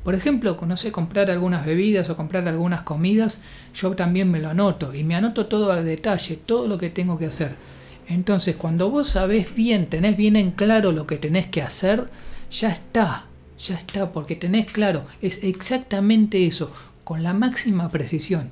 Por 0.04 0.16
ejemplo, 0.16 0.58
no 0.68 0.76
sé, 0.76 0.92
comprar 0.92 1.32
algunas 1.32 1.66
bebidas 1.66 2.10
o 2.10 2.18
comprar 2.18 2.46
algunas 2.50 2.82
comidas, 2.82 3.40
yo 3.74 3.96
también 3.96 4.30
me 4.30 4.42
lo 4.42 4.50
anoto 4.50 4.94
y 4.94 5.06
me 5.06 5.16
anoto 5.16 5.46
todo 5.46 5.72
al 5.72 5.86
detalle, 5.86 6.36
todo 6.36 6.68
lo 6.68 6.78
que 6.78 6.90
tengo 6.90 7.18
que 7.18 7.28
hacer 7.28 7.79
entonces, 8.10 8.56
cuando 8.56 8.90
vos 8.90 9.08
sabés 9.08 9.54
bien, 9.54 9.86
tenés 9.86 10.18
bien 10.18 10.36
en 10.36 10.50
claro 10.50 10.92
lo 10.92 11.06
que 11.06 11.18
tenés 11.18 11.46
que 11.46 11.62
hacer, 11.62 12.10
ya 12.52 12.70
está, 12.70 13.28
ya 13.60 13.76
está, 13.76 14.12
porque 14.12 14.36
tenés 14.36 14.66
claro, 14.66 15.06
es 15.22 15.44
exactamente 15.44 16.48
eso, 16.48 16.72
con 17.04 17.22
la 17.22 17.34
máxima 17.34 17.88
precisión. 17.90 18.52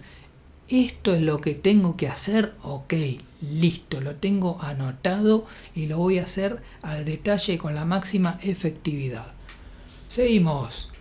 Esto 0.68 1.16
es 1.16 1.24
lo 1.24 1.42
que 1.42 1.56
tengo 1.56 1.98
que 1.98 2.08
hacer, 2.08 2.54
ok, 2.62 2.94
listo, 3.42 4.00
lo 4.00 4.16
tengo 4.16 4.62
anotado 4.62 5.48
y 5.74 5.88
lo 5.88 5.98
voy 5.98 6.20
a 6.20 6.26
hacer 6.26 6.62
al 6.84 7.04
detalle 7.04 7.58
con 7.58 7.74
la 7.74 7.84
máxima 7.84 8.40
efectividad. 8.44 9.34
Seguimos. 10.08 10.92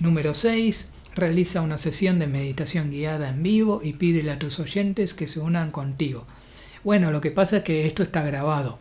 Número 0.00 0.34
6. 0.34 0.88
realiza 1.14 1.60
una 1.60 1.78
sesión 1.78 2.18
de 2.18 2.26
meditación 2.26 2.90
guiada 2.90 3.28
en 3.28 3.44
vivo 3.44 3.82
y 3.84 3.92
pídele 3.92 4.32
a 4.32 4.38
tus 4.40 4.58
oyentes 4.58 5.14
que 5.14 5.28
se 5.28 5.38
unan 5.38 5.70
contigo. 5.70 6.26
Bueno, 6.84 7.10
lo 7.10 7.20
que 7.20 7.30
pasa 7.30 7.58
es 7.58 7.62
que 7.62 7.86
esto 7.86 8.02
está 8.02 8.22
grabado. 8.22 8.78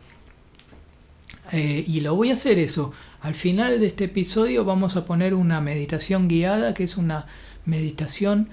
Eh, 1.52 1.84
y 1.88 2.00
lo 2.00 2.16
voy 2.16 2.32
a 2.32 2.36
hacer 2.36 2.58
eso. 2.58 2.94
Al 3.22 3.36
final 3.36 3.80
de 3.80 3.88
este 3.88 4.06
episodio 4.06 4.66
vamos 4.66 4.96
a 4.96 5.06
poner 5.06 5.34
una 5.34 5.62
meditación 5.62 6.28
guiada, 6.28 6.74
que 6.74 6.84
es 6.84 6.98
una 6.98 7.28
meditación 7.66 8.50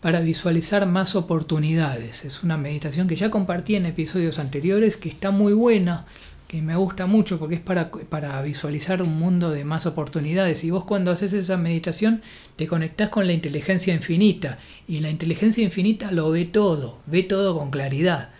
para 0.00 0.20
visualizar 0.20 0.86
más 0.86 1.16
oportunidades. 1.16 2.24
Es 2.24 2.42
una 2.42 2.56
meditación 2.56 3.08
que 3.08 3.16
ya 3.16 3.30
compartí 3.30 3.74
en 3.74 3.86
episodios 3.86 4.38
anteriores, 4.38 4.96
que 4.96 5.08
está 5.08 5.30
muy 5.30 5.52
buena, 5.52 6.06
que 6.46 6.62
me 6.62 6.76
gusta 6.76 7.06
mucho 7.06 7.38
porque 7.38 7.56
es 7.56 7.60
para, 7.60 7.90
para 7.90 8.40
visualizar 8.42 9.02
un 9.02 9.18
mundo 9.18 9.50
de 9.50 9.64
más 9.64 9.86
oportunidades. 9.86 10.62
Y 10.62 10.70
vos 10.70 10.84
cuando 10.84 11.10
haces 11.10 11.32
esa 11.32 11.56
meditación 11.56 12.22
te 12.56 12.66
conectás 12.66 13.08
con 13.08 13.26
la 13.26 13.32
inteligencia 13.32 13.94
infinita. 13.94 14.58
Y 14.86 15.00
la 15.00 15.10
inteligencia 15.10 15.64
infinita 15.64 16.12
lo 16.12 16.30
ve 16.30 16.44
todo, 16.44 16.98
ve 17.06 17.22
todo 17.22 17.58
con 17.58 17.70
claridad. 17.70 18.30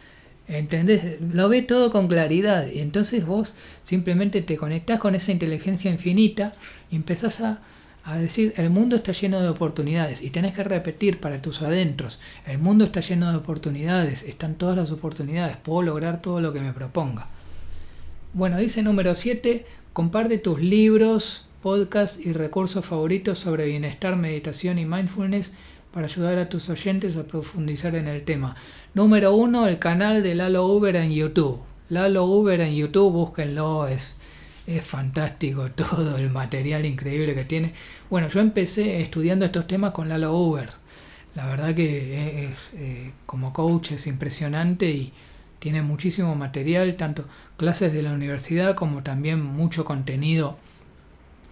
¿Entendés? 0.50 1.21
Lo 1.21 1.49
ve 1.49 1.62
todo 1.62 1.92
con 1.92 2.09
claridad. 2.09 2.66
Y 2.66 2.80
entonces 2.80 3.25
vos 3.25 3.54
simplemente 3.85 4.42
te 4.42 4.57
conectás 4.57 4.99
con 4.99 5.14
esa 5.14 5.30
inteligencia 5.30 5.90
infinita 5.92 6.52
y 6.90 6.97
empezás 6.97 7.40
a, 7.40 7.61
a, 8.04 8.19
decir, 8.19 8.52
el 8.57 8.69
mundo 8.69 8.97
está 8.97 9.12
lleno 9.12 9.40
de 9.40 9.49
oportunidades. 9.49 10.21
Y 10.21 10.30
tenés 10.30 10.52
que 10.52 10.64
repetir 10.64 11.21
para 11.21 11.40
tus 11.40 11.62
adentros, 11.62 12.19
el 12.47 12.59
mundo 12.59 12.85
está 12.85 13.00
lleno 13.00 13.30
de 13.30 13.37
oportunidades, 13.37 14.25
están 14.25 14.57
todas 14.57 14.76
las 14.76 14.90
oportunidades, 14.90 15.57
puedo 15.57 15.83
lograr 15.83 16.21
todo 16.21 16.40
lo 16.40 16.52
que 16.52 16.61
me 16.61 16.73
proponga. 16.73 17.28
Bueno, 18.33 18.59
dice 18.59 18.83
número 18.83 19.14
7, 19.14 19.64
comparte 19.92 20.38
tus 20.38 20.61
libros, 20.61 21.47
podcasts 21.62 22.19
y 22.19 22.33
recursos 22.33 22.85
favoritos 22.85 23.38
sobre 23.38 23.66
bienestar, 23.66 24.16
meditación 24.16 24.80
y 24.80 24.85
mindfulness 24.85 25.52
para 25.92 26.06
ayudar 26.06 26.38
a 26.38 26.49
tus 26.49 26.68
oyentes 26.68 27.16
a 27.16 27.25
profundizar 27.25 27.94
en 27.94 28.06
el 28.09 28.23
tema. 28.25 28.54
Número 28.94 29.35
uno, 29.35 29.66
el 29.66 29.78
canal 29.78 30.23
de 30.23 30.35
Lalo 30.35 30.66
Uber 30.66 30.94
en 30.97 31.11
YouTube. 31.11 31.61
Lalo 31.88 32.25
Uber 32.25 32.61
en 32.61 32.75
YouTube, 32.75 33.12
búsquenlo, 33.12 33.88
es, 33.88 34.14
es 34.66 34.85
fantástico 34.85 35.70
todo 35.75 36.16
el 36.16 36.30
material 36.30 36.87
increíble 36.87 37.35
que 37.35 37.44
tiene. 37.44 37.75
Bueno, 38.09 38.28
yo 38.28 38.40
empecé 38.40 39.00
estudiando 39.00 39.44
estos 39.44 39.66
temas 39.66 39.92
con 39.92 40.09
Lalo 40.09 40.32
Uber. 40.37 40.70
La 41.35 41.47
verdad 41.47 41.75
que 41.75 42.47
es, 42.47 42.59
eh, 42.75 43.12
como 43.26 43.52
coach 43.52 43.92
es 43.92 44.06
impresionante 44.06 44.90
y 44.90 45.12
tiene 45.59 45.82
muchísimo 45.82 46.35
material, 46.35 46.97
tanto 46.97 47.26
clases 47.56 47.92
de 47.92 48.02
la 48.02 48.12
universidad 48.12 48.75
como 48.75 49.02
también 49.02 49.40
mucho 49.42 49.85
contenido 49.85 50.56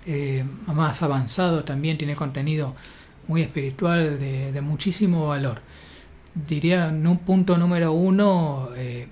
eh, 0.06 0.44
más 0.66 1.02
avanzado, 1.02 1.64
también 1.64 1.98
tiene 1.98 2.16
contenido 2.16 2.74
muy 3.28 3.42
espiritual 3.42 4.18
de, 4.18 4.60
muchísimo 4.60 5.28
valor. 5.28 5.60
Diría 6.34 6.88
un 6.88 7.18
punto 7.18 7.56
número 7.56 7.92
uno 7.92 8.70
eh, 8.76 9.06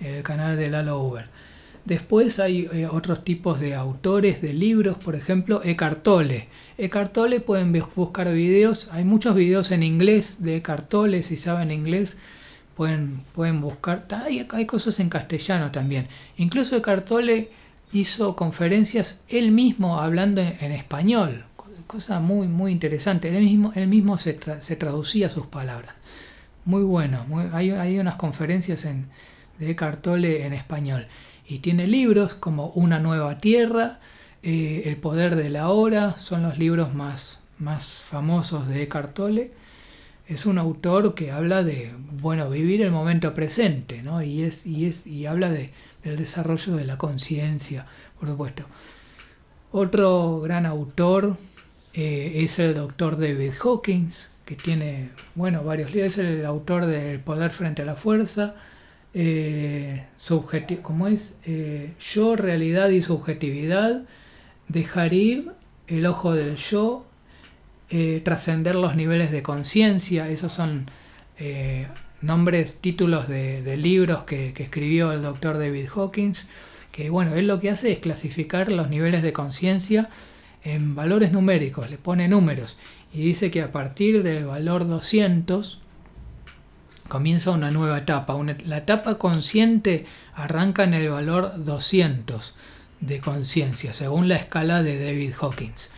el 0.00 0.22
canal 0.22 0.56
de 0.56 0.68
Lalo 0.68 1.00
Uber. 1.00 1.26
Después 1.84 2.38
hay 2.38 2.68
eh, 2.72 2.86
otros 2.86 3.24
tipos 3.24 3.58
de 3.58 3.74
autores 3.74 4.40
de 4.40 4.52
libros, 4.52 4.96
por 4.98 5.16
ejemplo, 5.16 5.62
Eckhart 5.64 6.02
Tolle. 6.02 6.48
Eckhart 6.78 7.12
Tolle 7.12 7.40
pueden 7.40 7.72
buscar 7.96 8.32
videos, 8.32 8.88
hay 8.92 9.04
muchos 9.04 9.34
videos 9.34 9.72
en 9.72 9.82
inglés 9.82 10.42
de 10.42 10.58
Eckhart 10.58 10.88
Tolle, 10.88 11.24
si 11.24 11.36
saben 11.36 11.72
inglés 11.72 12.18
pueden, 12.76 13.22
pueden 13.34 13.60
buscar. 13.60 14.06
Hay, 14.10 14.46
hay 14.48 14.66
cosas 14.66 15.00
en 15.00 15.08
castellano 15.08 15.72
también. 15.72 16.06
Incluso 16.36 16.76
Eckhart 16.76 17.06
Tolle 17.06 17.50
hizo 17.92 18.36
conferencias 18.36 19.20
él 19.28 19.50
mismo 19.50 19.98
hablando 19.98 20.40
en 20.40 20.70
español, 20.72 21.44
cosa 21.92 22.20
muy, 22.20 22.48
muy 22.48 22.72
interesante. 22.72 23.28
Él 23.28 23.44
mismo, 23.44 23.72
mismo 23.86 24.16
se, 24.16 24.38
se 24.60 24.76
traducía 24.76 25.28
sus 25.28 25.46
palabras. 25.46 25.94
Muy 26.64 26.82
bueno. 26.82 27.26
hay, 27.52 27.70
hay, 27.70 27.98
unas 27.98 28.14
conferencias 28.14 28.86
en, 28.86 29.08
de 29.58 29.72
Eckhart 29.72 30.00
Tolle 30.00 30.46
en 30.46 30.54
español. 30.54 31.06
Y 31.46 31.58
tiene 31.58 31.86
libros 31.86 32.34
como 32.34 32.68
Una 32.68 32.98
nueva 32.98 33.38
tierra, 33.38 34.00
eh, 34.42 34.84
El 34.86 34.96
poder 34.96 35.36
de 35.36 35.50
la 35.50 35.68
hora, 35.68 36.18
son 36.18 36.42
los 36.42 36.58
libros 36.58 36.94
más, 36.94 37.42
más 37.58 37.86
famosos 37.86 38.66
de 38.68 38.84
Eckhart 38.84 39.12
Tolle. 39.12 39.52
Es 40.26 40.46
un 40.46 40.56
autor 40.56 41.14
que 41.14 41.30
habla 41.30 41.62
de, 41.62 41.92
bueno, 42.22 42.48
vivir 42.48 42.80
el 42.80 42.90
momento 42.90 43.34
presente, 43.34 44.02
¿no? 44.02 44.22
Y, 44.22 44.44
es, 44.44 44.64
y, 44.64 44.86
es, 44.86 45.06
y 45.06 45.26
habla 45.26 45.50
de, 45.50 45.72
del 46.04 46.16
desarrollo 46.16 46.74
de 46.74 46.86
la 46.86 46.96
conciencia, 46.96 47.84
por 48.18 48.30
supuesto. 48.30 48.64
Otro 49.72 50.40
gran 50.40 50.64
autor 50.64 51.36
eh, 51.94 52.44
es 52.44 52.58
el 52.58 52.74
doctor 52.74 53.18
David 53.18 53.52
Hawkins, 53.62 54.28
que 54.46 54.56
tiene, 54.56 55.10
bueno, 55.34 55.62
varios 55.62 55.92
libros, 55.92 56.12
es 56.12 56.18
el 56.18 56.46
autor 56.46 56.86
del 56.86 57.20
Poder 57.20 57.50
frente 57.50 57.82
a 57.82 57.84
la 57.84 57.96
Fuerza, 57.96 58.54
eh, 59.14 60.06
¿cómo 60.80 61.06
es? 61.06 61.36
Eh, 61.44 61.92
yo, 62.00 62.34
realidad 62.34 62.88
y 62.88 63.02
subjetividad, 63.02 64.02
dejar 64.68 65.12
ir, 65.12 65.52
el 65.86 66.06
ojo 66.06 66.34
del 66.34 66.56
yo, 66.56 67.04
trascender 68.24 68.74
los 68.74 68.96
niveles 68.96 69.30
de 69.30 69.42
conciencia, 69.42 70.30
esos 70.30 70.50
son 70.50 70.86
nombres, 72.22 72.76
títulos 72.76 73.28
de, 73.28 73.76
libros 73.76 74.24
que, 74.24 74.54
que, 74.54 74.62
escribió 74.62 75.12
el 75.12 75.20
doctor 75.20 75.58
David 75.58 75.88
Hawkins, 75.94 76.46
que 76.90 77.10
bueno, 77.10 77.34
él 77.34 77.48
lo 77.48 77.60
que 77.60 77.68
hace 77.68 77.92
es 77.92 77.98
clasificar 77.98 78.72
los 78.72 78.88
niveles 78.88 79.22
de 79.22 79.34
conciencia 79.34 80.08
en 80.64 80.94
valores 80.94 81.32
numéricos, 81.32 81.90
le 81.90 81.98
pone 81.98 82.28
números 82.28 82.78
y 83.12 83.22
dice 83.22 83.50
que 83.50 83.62
a 83.62 83.72
partir 83.72 84.22
del 84.22 84.46
valor 84.46 84.86
200 84.86 85.80
comienza 87.08 87.50
una 87.50 87.70
nueva 87.70 87.98
etapa. 87.98 88.36
la 88.64 88.78
etapa 88.78 89.18
consciente 89.18 90.06
arranca 90.34 90.84
en 90.84 90.94
el 90.94 91.10
valor 91.10 91.64
200 91.64 92.54
de 93.00 93.20
conciencia, 93.20 93.92
según 93.92 94.28
la 94.28 94.36
escala 94.36 94.82
de 94.82 95.04
David 95.04 95.32
Hawkins. 95.38 95.90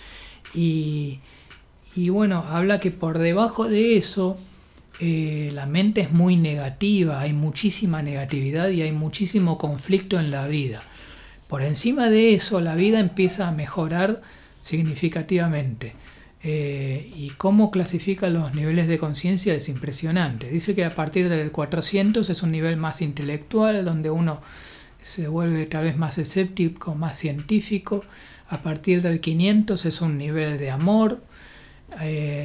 Y, 0.55 1.20
bueno, 2.09 2.44
habla 2.48 2.81
que 2.81 2.90
por 2.90 3.18
debajo 3.18 3.68
de 3.68 3.96
eso 3.96 4.38
eh, 4.98 5.50
la 5.53 5.66
mente 5.66 6.00
es 6.00 6.11
muy 6.11 6.37
negativa, 6.37 7.20
hay 7.20 7.33
muchísima 7.33 8.03
negatividad 8.03 8.70
y 8.70 8.83
hay 8.83 8.92
muchísimo 8.92 9.59
conflicto 9.59 10.18
en 10.18 10.31
la 10.31 10.48
vida. 10.48 10.83
Por 11.46 11.62
encima 11.62 12.09
de 12.09 12.35
eso, 12.35 12.61
la 12.61 12.74
vida 12.74 12.98
empieza 12.98 13.46
a 13.46 13.53
mejorar 13.53 14.22
significativamente. 14.64 15.92
Eh, 16.42 17.11
y 17.14 17.31
cómo 17.31 17.70
clasifica 17.70 18.29
los 18.29 18.55
niveles 18.55 18.88
de 18.88 18.98
conciencia 18.98 19.55
es 19.55 19.68
impresionante. 19.68 20.50
Dice 20.50 20.74
que 20.74 20.85
a 20.85 20.94
partir 20.94 21.29
del 21.29 21.50
400 21.50 22.29
es 22.29 22.42
un 22.42 22.50
nivel 22.50 22.77
más 22.79 23.03
intelectual, 23.03 23.85
donde 23.85 24.11
uno 24.11 24.40
se 25.03 25.29
vuelve 25.29 25.66
tal 25.66 25.85
vez 25.85 25.96
más 25.98 26.16
escéptico, 26.18 26.94
más 26.94 27.18
científico. 27.18 28.05
A 28.48 28.62
partir 28.62 29.03
del 29.03 29.20
500 29.20 29.85
es 29.85 30.00
un 30.00 30.16
nivel 30.16 30.59
de 30.59 30.70
amor. 30.70 31.22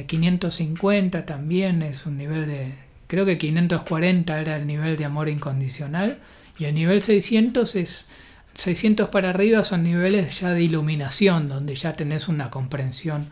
550 0.06 1.18
eh, 1.18 1.22
también 1.22 1.82
es 1.82 2.04
un 2.04 2.18
nivel 2.18 2.46
de... 2.46 2.74
Creo 3.06 3.24
que 3.24 3.38
540 3.38 4.40
era 4.40 4.56
el 4.56 4.66
nivel 4.66 4.96
de 4.98 5.06
amor 5.06 5.30
incondicional. 5.30 6.18
Y 6.58 6.66
el 6.66 6.74
nivel 6.74 7.02
600 7.02 7.76
es 7.76 8.06
600 8.54 9.08
para 9.08 9.30
arriba 9.30 9.64
son 9.64 9.84
niveles 9.84 10.40
ya 10.40 10.50
de 10.50 10.62
iluminación, 10.62 11.48
donde 11.48 11.74
ya 11.74 11.94
tenés 11.94 12.28
una 12.28 12.50
comprensión 12.50 13.28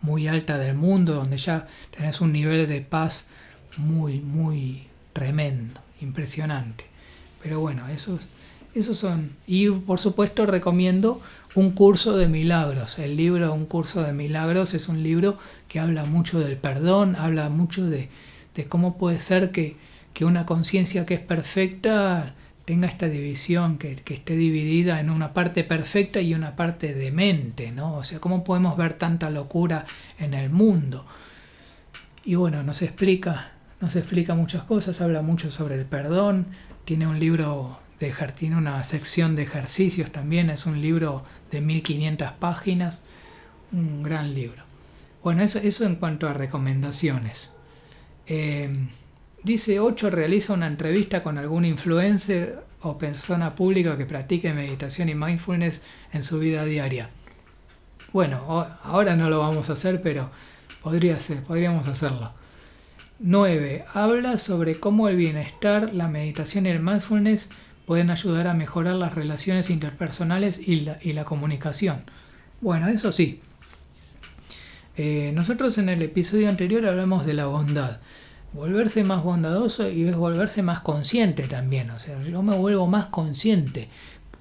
muy 0.00 0.26
alta 0.26 0.58
del 0.58 0.74
mundo, 0.74 1.14
donde 1.14 1.38
ya 1.38 1.66
tenés 1.96 2.20
un 2.20 2.32
nivel 2.32 2.66
de 2.68 2.80
paz 2.80 3.28
muy, 3.76 4.20
muy 4.20 4.88
tremendo, 5.12 5.80
impresionante. 6.00 6.84
Pero 7.42 7.60
bueno, 7.60 7.88
esos, 7.88 8.22
esos 8.74 8.98
son. 8.98 9.36
Y 9.46 9.68
por 9.70 10.00
supuesto 10.00 10.46
recomiendo 10.46 11.20
un 11.54 11.72
curso 11.72 12.16
de 12.16 12.28
milagros. 12.28 12.98
El 12.98 13.16
libro 13.16 13.52
Un 13.52 13.66
curso 13.66 14.02
de 14.02 14.12
milagros 14.12 14.74
es 14.74 14.88
un 14.88 15.02
libro 15.02 15.36
que 15.68 15.80
habla 15.80 16.04
mucho 16.04 16.40
del 16.40 16.56
perdón, 16.56 17.16
habla 17.16 17.48
mucho 17.48 17.84
de, 17.86 18.08
de 18.54 18.64
cómo 18.66 18.98
puede 18.98 19.20
ser 19.20 19.50
que, 19.52 19.76
que 20.14 20.24
una 20.24 20.46
conciencia 20.46 21.06
que 21.06 21.14
es 21.14 21.20
perfecta 21.20 22.34
tenga 22.64 22.86
esta 22.86 23.08
división, 23.08 23.78
que, 23.78 24.02
esté 24.06 24.36
dividida 24.36 25.00
en 25.00 25.10
una 25.10 25.32
parte 25.32 25.64
perfecta 25.64 26.20
y 26.20 26.34
una 26.34 26.56
parte 26.56 26.94
demente, 26.94 27.72
¿no? 27.72 27.96
O 27.96 28.04
sea, 28.04 28.20
¿cómo 28.20 28.44
podemos 28.44 28.76
ver 28.76 28.94
tanta 28.94 29.30
locura 29.30 29.86
en 30.18 30.34
el 30.34 30.50
mundo? 30.50 31.06
Y 32.24 32.36
bueno, 32.36 32.62
nos 32.62 32.82
explica, 32.82 33.52
nos 33.80 33.96
explica 33.96 34.34
muchas 34.34 34.64
cosas, 34.64 35.00
habla 35.00 35.22
mucho 35.22 35.50
sobre 35.50 35.74
el 35.74 35.84
perdón, 35.86 36.46
tiene 36.84 37.06
un 37.06 37.18
libro 37.18 37.80
de 37.98 38.12
tiene 38.36 38.56
una 38.56 38.82
sección 38.82 39.36
de 39.36 39.44
ejercicios 39.44 40.10
también, 40.10 40.50
es 40.50 40.66
un 40.66 40.82
libro 40.82 41.24
de 41.52 41.60
1500 41.60 42.32
páginas, 42.32 43.00
un 43.70 44.02
gran 44.02 44.34
libro. 44.34 44.64
Bueno, 45.22 45.44
eso, 45.44 45.60
eso 45.60 45.84
en 45.84 45.94
cuanto 45.94 46.28
a 46.28 46.32
recomendaciones. 46.32 47.52
Eh, 48.26 48.88
Dice 49.44 49.80
8 49.80 50.10
realiza 50.10 50.52
una 50.52 50.66
entrevista 50.66 51.22
con 51.22 51.38
algún 51.38 51.64
influencer 51.64 52.62
o 52.80 52.98
persona 52.98 53.54
pública 53.54 53.96
que 53.96 54.06
practique 54.06 54.52
meditación 54.52 55.08
y 55.08 55.14
mindfulness 55.14 55.80
en 56.12 56.22
su 56.22 56.38
vida 56.38 56.64
diaria. 56.64 57.10
Bueno, 58.12 58.68
ahora 58.82 59.16
no 59.16 59.30
lo 59.30 59.38
vamos 59.38 59.70
a 59.70 59.72
hacer, 59.72 60.02
pero 60.02 60.30
Podría 60.82 61.20
ser, 61.20 61.42
podríamos 61.44 61.86
hacerlo. 61.86 62.32
9. 63.20 63.84
Habla 63.94 64.36
sobre 64.38 64.80
cómo 64.80 65.08
el 65.08 65.16
bienestar, 65.16 65.94
la 65.94 66.08
meditación 66.08 66.66
y 66.66 66.70
el 66.70 66.80
mindfulness 66.80 67.50
pueden 67.86 68.10
ayudar 68.10 68.48
a 68.48 68.54
mejorar 68.54 68.96
las 68.96 69.14
relaciones 69.14 69.70
interpersonales 69.70 70.58
y 70.58 70.80
la, 70.80 70.98
y 71.00 71.12
la 71.12 71.24
comunicación. 71.24 72.02
Bueno, 72.60 72.88
eso 72.88 73.12
sí. 73.12 73.40
Eh, 74.96 75.30
nosotros 75.34 75.78
en 75.78 75.88
el 75.88 76.02
episodio 76.02 76.48
anterior 76.48 76.84
hablamos 76.84 77.26
de 77.26 77.34
la 77.34 77.46
bondad. 77.46 78.00
Volverse 78.52 79.02
más 79.04 79.22
bondadoso 79.22 79.88
y 79.88 80.04
es 80.04 80.16
volverse 80.16 80.62
más 80.62 80.80
consciente 80.80 81.44
también. 81.44 81.90
O 81.90 81.98
sea, 81.98 82.22
yo 82.22 82.42
me 82.42 82.56
vuelvo 82.56 82.86
más 82.86 83.06
consciente 83.06 83.88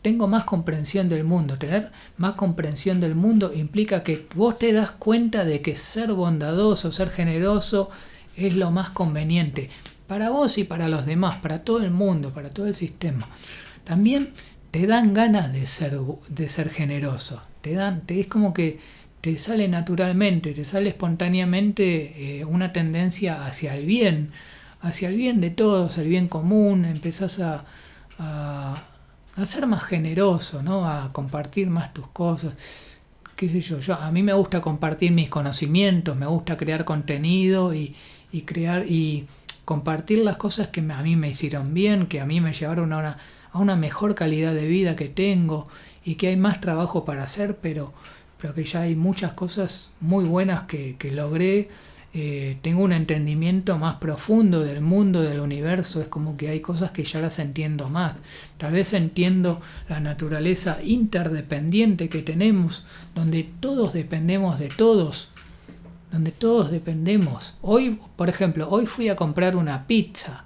tengo 0.01 0.27
más 0.27 0.45
comprensión 0.45 1.09
del 1.09 1.23
mundo. 1.23 1.57
Tener 1.57 1.91
más 2.17 2.33
comprensión 2.33 2.99
del 2.99 3.15
mundo 3.15 3.51
implica 3.53 4.03
que 4.03 4.27
vos 4.35 4.57
te 4.57 4.73
das 4.73 4.91
cuenta 4.91 5.45
de 5.45 5.61
que 5.61 5.75
ser 5.75 6.13
bondadoso, 6.13 6.91
ser 6.91 7.09
generoso 7.09 7.89
es 8.35 8.55
lo 8.55 8.71
más 8.71 8.89
conveniente 8.89 9.69
para 10.07 10.29
vos 10.29 10.57
y 10.57 10.63
para 10.63 10.89
los 10.89 11.05
demás, 11.05 11.37
para 11.37 11.63
todo 11.63 11.83
el 11.83 11.91
mundo, 11.91 12.33
para 12.33 12.49
todo 12.49 12.67
el 12.67 12.75
sistema. 12.75 13.29
También 13.83 14.33
te 14.71 14.87
dan 14.87 15.13
ganas 15.13 15.53
de 15.53 15.67
ser, 15.67 15.97
de 16.27 16.49
ser 16.49 16.69
generoso. 16.69 17.41
Te 17.61 17.73
dan, 17.73 18.01
te, 18.01 18.19
es 18.19 18.27
como 18.27 18.53
que 18.53 18.79
te 19.21 19.37
sale 19.37 19.67
naturalmente, 19.67 20.53
te 20.53 20.65
sale 20.65 20.89
espontáneamente 20.89 22.39
eh, 22.39 22.45
una 22.45 22.73
tendencia 22.73 23.45
hacia 23.45 23.75
el 23.75 23.85
bien, 23.85 24.31
hacia 24.81 25.09
el 25.09 25.15
bien 25.15 25.41
de 25.41 25.51
todos, 25.51 25.97
el 25.97 26.07
bien 26.07 26.27
común, 26.27 26.85
empezás 26.85 27.39
a, 27.39 27.63
a 29.35 29.45
ser 29.45 29.67
más 29.67 29.83
generoso, 29.83 30.61
¿no? 30.63 30.87
A 30.87 31.11
compartir 31.13 31.69
más 31.69 31.93
tus 31.93 32.07
cosas. 32.07 32.53
Qué 33.35 33.49
sé 33.49 33.61
yo, 33.61 33.79
yo 33.79 33.95
a 33.95 34.11
mí 34.11 34.23
me 34.23 34.33
gusta 34.33 34.61
compartir 34.61 35.11
mis 35.11 35.29
conocimientos, 35.29 36.15
me 36.15 36.27
gusta 36.27 36.57
crear 36.57 36.85
contenido 36.85 37.73
y, 37.73 37.95
crear 38.45 38.85
y 38.87 39.27
compartir 39.65 40.19
las 40.19 40.37
cosas 40.37 40.69
que 40.69 40.81
a 40.81 41.01
mí 41.01 41.15
me 41.15 41.29
hicieron 41.29 41.73
bien, 41.73 42.07
que 42.07 42.19
a 42.19 42.25
mí 42.25 42.41
me 42.41 42.53
llevaron 42.53 42.93
a 42.93 42.97
una, 42.97 43.17
a 43.51 43.59
una 43.59 43.75
mejor 43.75 44.15
calidad 44.15 44.53
de 44.53 44.67
vida 44.67 44.95
que 44.95 45.09
tengo 45.09 45.67
y 46.03 46.15
que 46.15 46.27
hay 46.27 46.37
más 46.37 46.61
trabajo 46.61 47.05
para 47.05 47.23
hacer, 47.23 47.57
pero, 47.57 47.93
pero 48.41 48.53
que 48.53 48.63
ya 48.63 48.81
hay 48.81 48.95
muchas 48.95 49.33
cosas 49.33 49.91
muy 50.01 50.25
buenas 50.25 50.63
que, 50.63 50.95
que 50.97 51.11
logré 51.11 51.69
eh, 52.13 52.57
tengo 52.61 52.83
un 52.83 52.91
entendimiento 52.91 53.77
más 53.77 53.95
profundo 53.95 54.65
del 54.65 54.81
mundo, 54.81 55.21
del 55.21 55.39
universo, 55.39 56.01
es 56.01 56.09
como 56.09 56.35
que 56.35 56.49
hay 56.49 56.59
cosas 56.59 56.91
que 56.91 57.05
ya 57.05 57.21
las 57.21 57.39
entiendo 57.39 57.89
más. 57.89 58.17
Tal 58.57 58.73
vez 58.73 58.91
entiendo 58.91 59.61
la 59.87 60.01
naturaleza 60.01 60.79
interdependiente 60.83 62.09
que 62.09 62.21
tenemos, 62.21 62.85
donde 63.15 63.49
todos 63.61 63.93
dependemos 63.93 64.59
de 64.59 64.67
todos, 64.67 65.29
donde 66.11 66.31
todos 66.31 66.69
dependemos. 66.69 67.53
Hoy, 67.61 67.97
por 68.17 68.27
ejemplo, 68.27 68.69
hoy 68.69 68.87
fui 68.87 69.07
a 69.07 69.15
comprar 69.15 69.55
una 69.55 69.87
pizza. 69.87 70.43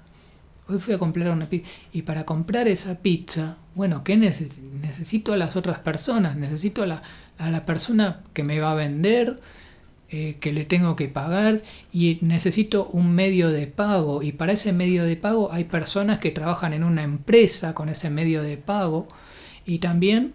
Hoy 0.68 0.78
fui 0.78 0.94
a 0.94 0.98
comprar 0.98 1.30
una 1.30 1.46
pizza. 1.46 1.68
Y 1.92 2.02
para 2.02 2.24
comprar 2.24 2.68
esa 2.68 2.94
pizza, 2.98 3.56
bueno, 3.74 4.04
¿qué 4.04 4.16
necesito? 4.16 4.68
Necesito 4.80 5.32
a 5.32 5.36
las 5.36 5.56
otras 5.56 5.80
personas, 5.80 6.36
necesito 6.36 6.84
a 6.84 6.86
la, 6.86 7.02
a 7.38 7.50
la 7.50 7.66
persona 7.66 8.22
que 8.32 8.42
me 8.42 8.60
va 8.60 8.72
a 8.72 8.74
vender, 8.74 9.40
eh, 10.08 10.36
que 10.38 10.52
le 10.52 10.64
tengo 10.64 10.94
que 10.94 11.08
pagar 11.08 11.62
y 11.92 12.18
necesito 12.20 12.86
un 12.86 13.12
medio 13.12 13.50
de 13.50 13.66
pago. 13.66 14.22
Y 14.22 14.32
para 14.32 14.52
ese 14.52 14.72
medio 14.72 15.04
de 15.04 15.16
pago 15.16 15.52
hay 15.52 15.64
personas 15.64 16.18
que 16.20 16.30
trabajan 16.30 16.72
en 16.72 16.84
una 16.84 17.02
empresa 17.02 17.74
con 17.74 17.88
ese 17.88 18.08
medio 18.08 18.42
de 18.42 18.56
pago. 18.56 19.08
Y 19.66 19.78
también 19.78 20.34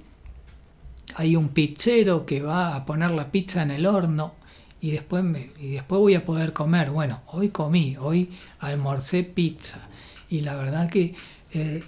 hay 1.16 1.36
un 1.36 1.50
pizzero 1.50 2.26
que 2.26 2.42
va 2.42 2.76
a 2.76 2.86
poner 2.86 3.12
la 3.12 3.32
pizza 3.32 3.64
en 3.64 3.72
el 3.72 3.86
horno 3.86 4.34
y 4.82 4.92
después, 4.92 5.24
me, 5.24 5.52
y 5.60 5.72
después 5.72 6.00
voy 6.00 6.16
a 6.16 6.26
poder 6.26 6.54
comer. 6.54 6.90
Bueno, 6.90 7.22
hoy 7.28 7.50
comí, 7.50 7.96
hoy 7.98 8.30
almorcé 8.60 9.24
pizza. 9.24 9.88
Y 10.30 10.42
la 10.42 10.56
verdad 10.56 10.90
que 10.90 11.16
eh, 11.54 11.84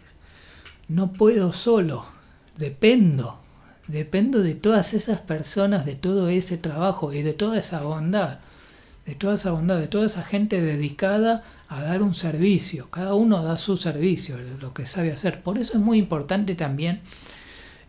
no 0.87 1.11
puedo 1.11 1.51
solo, 1.51 2.05
dependo 2.57 3.42
Dependo 3.87 4.41
de 4.41 4.55
todas 4.55 4.93
esas 4.93 5.19
personas, 5.21 5.85
de 5.85 5.95
todo 5.95 6.29
ese 6.29 6.57
trabajo 6.57 7.13
y 7.13 7.21
de 7.21 7.33
toda 7.33 7.57
esa 7.57 7.81
bondad, 7.81 8.39
de 9.05 9.15
toda 9.15 9.35
esa 9.35 9.51
bondad, 9.51 9.79
de 9.79 9.87
toda 9.87 10.05
esa 10.05 10.23
gente 10.23 10.61
dedicada 10.61 11.43
a 11.67 11.83
dar 11.83 12.01
un 12.01 12.13
servicio. 12.13 12.89
Cada 12.89 13.13
uno 13.13 13.43
da 13.43 13.57
su 13.57 13.75
servicio, 13.75 14.37
lo 14.61 14.73
que 14.73 14.85
sabe 14.85 15.11
hacer. 15.11 15.41
Por 15.41 15.57
eso 15.57 15.73
es 15.73 15.79
muy 15.79 15.97
importante 15.97 16.55
también, 16.55 17.01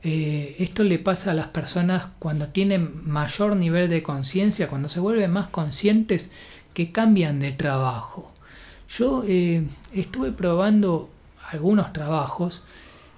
eh, 0.07 0.57
esto 0.59 0.85
le 0.85 0.99
pasa 0.99 1.31
a 1.31 1.35
las 1.35 1.47
personas 1.47 2.09
cuando 2.19 2.49
tienen 2.49 3.09
mayor 3.11 3.57
nivel 3.57 3.89
de 3.89 4.03
conciencia, 4.03 4.69
cuando 4.69 4.91
se 4.91 5.01
vuelven 5.01 5.31
más 5.31 5.49
conscientes 5.49 6.31
que 6.75 6.93
cambian 6.93 7.41
de 7.41 7.53
trabajo. 7.53 8.31
Yo 8.91 9.25
eh, 9.27 9.67
estuve 9.95 10.31
probando 10.31 11.09
algunos 11.51 11.95
trabajos 11.95 12.65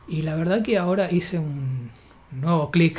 y 0.07 0.23
la 0.23 0.37
verdad 0.37 0.63
que 0.63 0.79
ahora 0.79 1.11
hice 1.11 1.41
un, 1.41 1.91
nuevo 2.33 2.71
clic. 2.71 2.99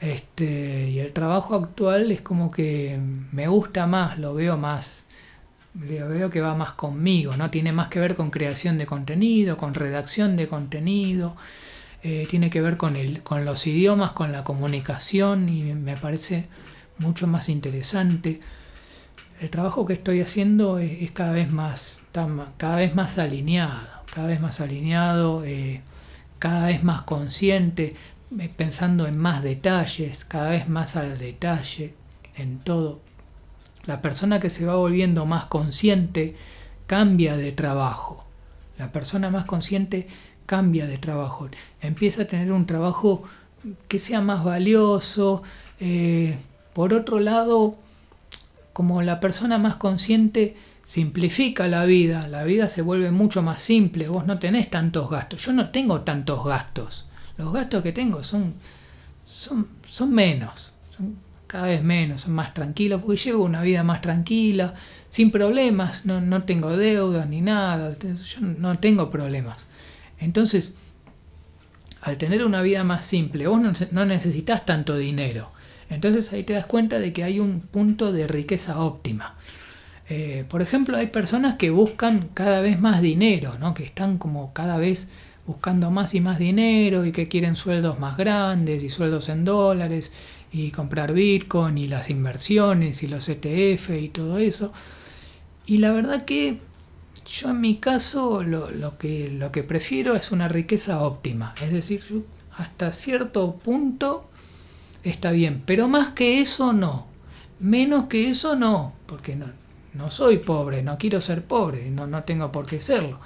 Este, 0.00 0.90
y 0.90 0.98
el 0.98 1.12
trabajo 1.12 1.54
actual 1.54 2.10
es 2.12 2.20
como 2.20 2.50
que 2.50 2.98
me 3.32 3.48
gusta 3.48 3.86
más, 3.86 4.18
lo 4.18 4.34
veo 4.34 4.58
más, 4.58 5.04
lo 5.74 6.08
veo 6.08 6.30
que 6.30 6.40
va 6.40 6.54
más 6.54 6.74
conmigo, 6.74 7.36
¿no? 7.36 7.50
Tiene 7.50 7.72
más 7.72 7.88
que 7.88 8.00
ver 8.00 8.14
con 8.14 8.30
creación 8.30 8.76
de 8.76 8.86
contenido, 8.86 9.56
con 9.56 9.74
redacción 9.74 10.36
de 10.36 10.46
contenido, 10.46 11.36
eh, 12.02 12.26
tiene 12.28 12.50
que 12.50 12.60
ver 12.60 12.76
con, 12.76 12.96
el, 12.96 13.22
con 13.22 13.46
los 13.46 13.66
idiomas, 13.66 14.12
con 14.12 14.30
la 14.30 14.44
comunicación 14.44 15.48
y 15.48 15.62
me 15.74 15.96
parece 15.96 16.48
mucho 16.98 17.26
más 17.26 17.48
interesante. 17.48 18.40
El 19.40 19.50
trabajo 19.50 19.86
que 19.86 19.94
estoy 19.94 20.20
haciendo 20.20 20.78
es, 20.78 21.10
cada 21.12 21.32
vez 21.32 21.50
más, 21.50 22.00
cada 22.58 22.76
vez 22.76 22.94
más 22.94 23.18
alineado, 23.18 23.88
cada 24.14 24.28
vez 24.28 24.40
más 24.40 24.60
alineado, 24.60 25.44
eh, 25.44 25.82
cada 26.38 26.66
vez 26.66 26.84
más 26.84 27.02
consciente, 27.02 27.96
pensando 28.56 29.06
en 29.06 29.16
más 29.16 29.42
detalles, 29.42 30.24
cada 30.24 30.50
vez 30.50 30.68
más 30.68 30.96
al 30.96 31.18
detalle, 31.18 31.94
en 32.36 32.58
todo. 32.58 33.00
La 33.86 34.00
persona 34.02 34.40
que 34.40 34.50
se 34.50 34.66
va 34.66 34.76
volviendo 34.76 35.26
más 35.26 35.46
consciente 35.46 36.36
cambia 36.86 37.36
de 37.36 37.52
trabajo. 37.52 38.24
La 38.78 38.92
persona 38.92 39.30
más 39.30 39.44
consciente 39.44 40.08
cambia 40.46 40.86
de 40.86 40.98
trabajo. 40.98 41.48
Empieza 41.80 42.22
a 42.22 42.26
tener 42.26 42.52
un 42.52 42.66
trabajo 42.66 43.24
que 43.88 43.98
sea 43.98 44.20
más 44.20 44.44
valioso. 44.44 45.42
Eh, 45.80 46.36
por 46.72 46.92
otro 46.92 47.20
lado, 47.20 47.76
como 48.72 49.02
la 49.02 49.20
persona 49.20 49.58
más 49.58 49.76
consciente 49.76 50.56
simplifica 50.84 51.66
la 51.68 51.84
vida, 51.84 52.28
la 52.28 52.44
vida 52.44 52.68
se 52.68 52.82
vuelve 52.82 53.10
mucho 53.10 53.42
más 53.42 53.62
simple, 53.62 54.08
vos 54.08 54.26
no 54.26 54.38
tenés 54.38 54.68
tantos 54.68 55.08
gastos, 55.08 55.46
yo 55.46 55.52
no 55.52 55.70
tengo 55.70 56.02
tantos 56.02 56.44
gastos, 56.44 57.06
los 57.36 57.52
gastos 57.52 57.82
que 57.82 57.92
tengo 57.92 58.22
son, 58.24 58.54
son, 59.24 59.68
son 59.88 60.12
menos, 60.12 60.72
son 60.96 61.16
cada 61.46 61.66
vez 61.66 61.82
menos, 61.82 62.22
son 62.22 62.34
más 62.34 62.52
tranquilos, 62.54 63.00
porque 63.00 63.20
llevo 63.20 63.44
una 63.44 63.62
vida 63.62 63.84
más 63.84 64.00
tranquila, 64.00 64.74
sin 65.08 65.30
problemas, 65.30 66.04
no, 66.06 66.20
no 66.20 66.42
tengo 66.44 66.76
deudas 66.76 67.28
ni 67.28 67.40
nada, 67.40 67.96
yo 67.98 68.40
no 68.40 68.78
tengo 68.78 69.10
problemas. 69.10 69.66
Entonces, 70.18 70.74
al 72.04 72.18
tener 72.18 72.44
una 72.44 72.60
vida 72.60 72.84
más 72.84 73.06
simple, 73.06 73.46
vos 73.46 73.60
no, 73.92 74.04
necesitas 74.04 74.66
tanto 74.66 74.96
dinero. 74.98 75.52
Entonces 75.88 76.32
ahí 76.32 76.44
te 76.44 76.52
das 76.52 76.66
cuenta 76.66 76.98
de 76.98 77.14
que 77.14 77.24
hay 77.24 77.40
un 77.40 77.60
punto 77.60 78.12
de 78.12 78.26
riqueza 78.26 78.80
óptima. 78.80 79.36
Eh, 80.10 80.44
por 80.50 80.60
ejemplo, 80.60 80.98
hay 80.98 81.06
personas 81.06 81.54
que 81.54 81.70
buscan 81.70 82.28
cada 82.34 82.60
vez 82.60 82.78
más 82.78 83.00
dinero, 83.00 83.56
¿no? 83.58 83.72
que 83.72 83.84
están 83.84 84.18
como 84.18 84.52
cada 84.52 84.76
vez 84.76 85.08
buscando 85.46 85.90
más 85.90 86.14
y 86.14 86.20
más 86.20 86.38
dinero 86.38 87.04
y 87.04 87.12
que 87.12 87.28
quieren 87.28 87.56
sueldos 87.56 87.98
más 87.98 88.16
grandes 88.16 88.82
y 88.82 88.88
sueldos 88.88 89.28
en 89.28 89.44
dólares 89.44 90.12
y 90.52 90.70
comprar 90.70 91.12
Bitcoin 91.12 91.76
y 91.78 91.88
las 91.88 92.10
inversiones 92.10 93.02
y 93.02 93.08
los 93.08 93.28
ETF 93.28 93.90
y 93.90 94.08
todo 94.08 94.38
eso. 94.38 94.72
Y 95.66 95.78
la 95.78 95.92
verdad 95.92 96.24
que 96.24 96.60
yo 97.26 97.50
en 97.50 97.60
mi 97.60 97.76
caso 97.76 98.42
lo, 98.42 98.98
que, 98.98 99.28
lo 99.30 99.50
que 99.52 99.62
prefiero 99.62 100.14
es 100.14 100.32
una 100.32 100.48
riqueza 100.48 101.02
óptima. 101.02 101.54
Es 101.62 101.72
decir, 101.72 102.24
hasta 102.56 102.92
cierto 102.92 103.56
punto 103.56 104.28
está 105.02 105.30
bien, 105.32 105.62
pero 105.66 105.88
más 105.88 106.10
que 106.10 106.40
eso 106.40 106.72
no. 106.72 107.06
Menos 107.60 108.06
que 108.06 108.28
eso 108.28 108.56
no, 108.56 108.92
porque 109.06 109.36
no, 109.36 109.46
no 109.92 110.10
soy 110.10 110.38
pobre, 110.38 110.82
no 110.82 110.96
quiero 110.98 111.20
ser 111.20 111.44
pobre, 111.44 111.90
no, 111.90 112.06
no 112.06 112.24
tengo 112.24 112.50
por 112.52 112.66
qué 112.66 112.80
serlo 112.80 113.20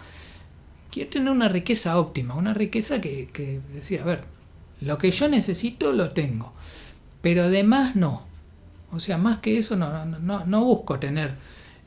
quiero 0.90 1.10
tener 1.10 1.30
una 1.30 1.48
riqueza 1.48 1.98
óptima, 1.98 2.34
una 2.34 2.54
riqueza 2.54 3.00
que, 3.00 3.28
que 3.32 3.60
decía, 3.72 4.02
a 4.02 4.04
ver, 4.04 4.24
lo 4.80 4.98
que 4.98 5.10
yo 5.10 5.28
necesito 5.28 5.92
lo 5.92 6.10
tengo, 6.10 6.52
pero 7.20 7.44
además 7.44 7.96
no. 7.96 8.26
O 8.92 9.00
sea, 9.00 9.18
más 9.18 9.38
que 9.38 9.58
eso 9.58 9.76
no, 9.76 10.04
no, 10.04 10.44
no 10.46 10.64
busco 10.64 10.98
tener 10.98 11.34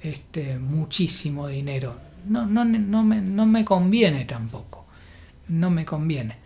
este, 0.04 0.60
muchísimo 0.60 1.48
dinero. 1.48 1.98
No, 2.28 2.46
no, 2.46 2.64
no, 2.64 3.04
me, 3.04 3.22
no 3.22 3.46
me 3.46 3.66
conviene 3.66 4.26
tampoco. 4.26 4.86
No 5.48 5.72
me 5.72 5.86
conviene. 5.86 6.38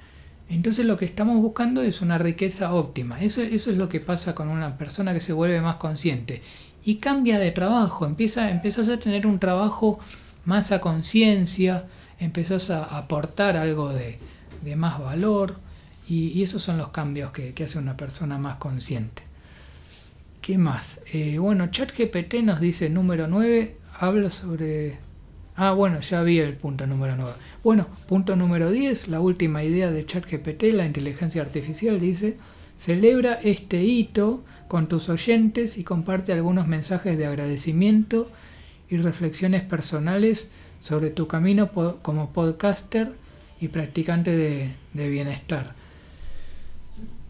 Entonces 0.48 0.86
lo 0.86 0.96
que 0.98 1.06
estamos 1.06 1.42
buscando 1.42 1.82
es 1.82 2.02
una 2.02 2.18
riqueza 2.18 2.74
óptima. 2.74 3.20
Eso, 3.22 3.42
eso 3.42 3.72
es 3.72 3.78
lo 3.78 3.90
que 3.90 4.00
pasa 4.00 4.36
con 4.36 4.48
una 4.48 4.78
persona 4.78 5.14
que 5.14 5.20
se 5.20 5.34
vuelve 5.34 5.60
más 5.60 5.76
consciente. 5.76 6.42
Y 6.84 6.96
cambia 6.98 7.40
de 7.40 7.52
trabajo, 7.52 8.06
empieza, 8.06 8.50
empiezas 8.52 8.88
a 8.90 9.00
tener 9.00 9.26
un 9.26 9.40
trabajo 9.40 10.00
más 10.46 10.72
a 10.72 10.80
conciencia, 10.80 11.86
empezás 12.20 12.70
a 12.70 12.98
aportar 12.98 13.58
algo 13.58 13.94
de, 13.94 14.20
más 14.76 15.00
valor 15.00 15.56
y, 16.08 16.42
esos 16.42 16.64
son 16.64 16.78
los 16.78 16.90
cambios 16.90 17.32
que, 17.32 17.54
hace 17.64 17.78
una 17.78 17.98
persona 17.98 18.38
más 18.38 18.58
consciente. 18.58 19.24
¿Qué 20.42 20.58
más? 20.58 21.02
Eh, 21.12 21.38
bueno, 21.40 21.68
ChatGPT 21.68 22.36
nos 22.44 22.60
dice 22.60 22.90
número 22.90 23.28
9, 23.28 23.78
habla 24.00 24.30
sobre... 24.30 24.98
Ah, 25.58 25.72
bueno, 25.72 26.02
ya 26.02 26.22
vi 26.22 26.40
el 26.40 26.56
punto 26.56 26.86
número 26.86 27.16
9. 27.16 27.34
Bueno, 27.64 27.88
punto 28.08 28.36
número 28.36 28.72
10, 28.72 29.08
la 29.08 29.22
última 29.22 29.64
idea 29.64 29.90
de 29.90 30.06
ChatGPT, 30.06 30.64
la 30.74 30.86
inteligencia 30.86 31.42
artificial, 31.42 32.00
dice, 32.00 32.38
celebra 32.78 33.36
este 33.36 33.84
hito 33.84 34.44
con 34.68 34.88
tus 34.88 35.10
oyentes 35.10 35.78
y 35.78 35.84
comparte 35.84 36.34
algunos 36.34 36.68
mensajes 36.68 37.18
de 37.18 37.26
agradecimiento 37.26 38.30
y 38.90 38.98
reflexiones 38.98 39.64
personales 39.64 40.52
sobre 40.86 41.10
tu 41.10 41.28
camino 41.28 41.72
como 42.04 42.32
podcaster 42.32 43.12
y 43.60 43.70
practicante 43.70 44.38
de, 44.94 45.10
bienestar. 45.10 45.74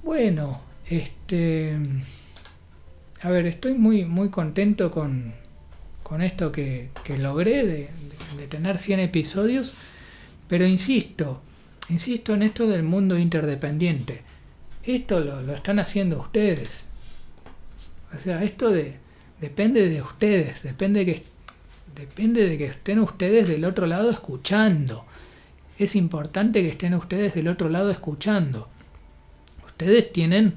Bueno, 0.04 0.60
este. 0.90 1.78
A 3.22 3.30
ver, 3.30 3.46
estoy 3.46 3.76
muy, 3.76 4.04
muy 4.04 4.30
contento 4.30 4.92
con, 4.92 5.34
con 6.04 6.22
esto 6.22 6.52
que, 6.52 6.90
logré 7.18 7.66
de, 7.66 7.90
tener 8.50 8.78
100 8.78 9.00
episodios, 9.00 9.74
pero 10.50 10.66
insisto, 10.66 11.42
insisto 11.88 12.34
en 12.34 12.44
esto 12.44 12.68
del 12.68 12.84
mundo 12.84 13.18
interdependiente. 13.18 14.22
Esto 14.84 15.22
lo, 15.22 15.42
lo 15.42 15.56
están 15.56 15.80
haciendo 15.80 16.20
ustedes. 16.20 16.84
O 18.14 18.20
sea, 18.20 18.44
esto 18.44 18.70
de, 18.70 18.98
depende 19.40 19.90
de 19.90 20.02
ustedes, 20.02 20.62
depende 20.64 21.06
que 21.06 21.35
Depende 21.96 22.50
de 22.50 22.58
que 22.58 22.66
estén 22.66 23.00
ustedes 23.00 23.48
del 23.48 23.64
otro 23.64 23.86
lado 23.86 24.12
escuchando. 24.12 25.06
Es 25.80 25.96
importante 25.96 26.62
que 26.62 26.70
estén 26.70 26.94
ustedes 26.94 27.34
del 27.34 27.48
otro 27.48 27.70
lado 27.70 27.90
escuchando. 27.90 28.68
Ustedes 29.66 30.12
tienen 30.12 30.56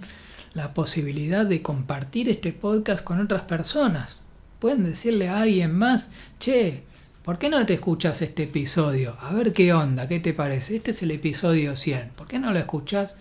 la 0.55 0.75
posibilidad 0.75 1.47
de 1.47 1.63
compartir 1.63 2.29
este 2.29 2.53
podcast 2.53 3.05
con 3.05 3.21
otras 3.21 3.43
personas. 3.43 4.19
Pueden 4.59 4.85
decirle 4.85 5.29
a 5.29 5.43
alguien 5.43 5.73
más, 5.73 6.11
che, 6.41 6.83
¿por 7.23 7.39
qué 7.39 7.49
no 7.49 7.65
te 7.65 7.75
escuchas 7.75 8.21
este 8.21 8.45
episodio? 8.45 9.17
A 9.21 9.33
ver 9.33 9.53
qué 9.53 9.73
onda, 9.73 10.09
qué 10.09 10.19
te 10.19 10.35
parece. 10.35 10.77
Este 10.77 10.91
es 10.91 11.03
el 11.05 11.13
episodio 11.13 11.77
100. 11.77 12.11
¿Por 12.17 12.27
qué 12.27 12.41
no 12.41 12.53
lo 12.53 12.59
escuchas? 12.59 13.15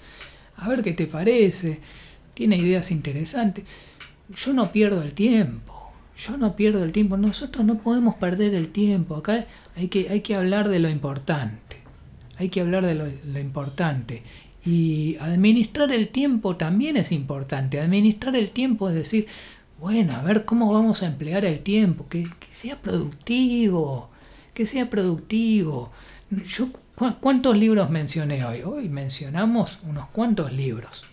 A 0.56 0.68
ver 0.68 0.82
qué 0.82 0.94
te 0.94 1.06
parece. 1.06 1.82
Tiene 2.34 2.58
ideas 2.58 2.90
interesantes. 2.90 3.66
Yo 4.30 4.54
no 4.54 4.72
pierdo 4.72 5.04
el 5.04 5.14
tiempo 5.14 5.77
yo 6.18 6.38
no 6.38 6.56
pierdo 6.56 6.84
el 6.84 6.92
tiempo, 6.92 7.16
nosotros 7.18 7.66
no 7.66 7.78
podemos 7.78 8.16
perder 8.16 8.56
el 8.56 8.70
tiempo, 8.70 9.16
acá 9.16 9.46
hay 9.76 9.88
que, 9.88 10.10
hay 10.10 10.22
que 10.22 10.36
hablar 10.36 10.68
de 10.68 10.80
lo 10.80 10.90
importante, 10.90 11.78
hay 12.38 12.50
que 12.50 12.62
hablar 12.62 12.86
de 12.86 12.96
lo, 12.96 13.40
importante. 13.40 14.24
Y 14.66 15.16
administrar 15.22 15.92
el 15.92 16.10
tiempo 16.10 16.58
también 16.58 16.98
es 16.98 17.12
importante, 17.12 17.80
administrar 17.80 18.36
el 18.36 18.50
tiempo 18.50 18.90
es 18.90 18.96
decir, 18.96 19.28
bueno, 19.80 20.14
a 20.14 20.24
ver 20.24 20.44
cómo 20.44 20.74
vamos 20.74 21.04
a 21.04 21.08
emplear 21.08 21.46
el 21.46 21.60
tiempo, 21.60 22.08
que, 22.10 22.28
sea 22.50 22.82
productivo, 22.82 24.10
que 24.54 24.66
sea 24.66 24.90
productivo. 24.90 25.92
Yo, 26.32 26.70
¿Cuántos 27.22 27.56
libros 27.56 27.92
mencioné 27.92 28.44
hoy? 28.44 28.64
Hoy 28.64 28.90
mencionamos 28.90 29.78
unos 29.84 30.08
cuantos 30.08 30.52
libros. 30.52 31.06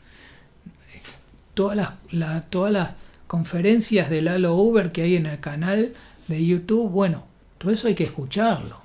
Todas 1.52 1.76
las, 1.76 1.90
la, 2.10 2.40
todas 2.46 2.72
las 2.72 2.94
conferencias 3.34 4.10
de 4.10 4.22
Lalo 4.22 4.54
Uber 4.54 4.92
que 4.92 5.02
hay 5.02 5.16
en 5.16 5.26
el 5.26 5.40
canal 5.40 5.92
de 6.28 6.46
YouTube, 6.46 6.88
bueno, 6.88 7.24
todo 7.58 7.72
eso 7.72 7.88
hay 7.88 7.96
que 7.96 8.04
escucharlo. 8.04 8.80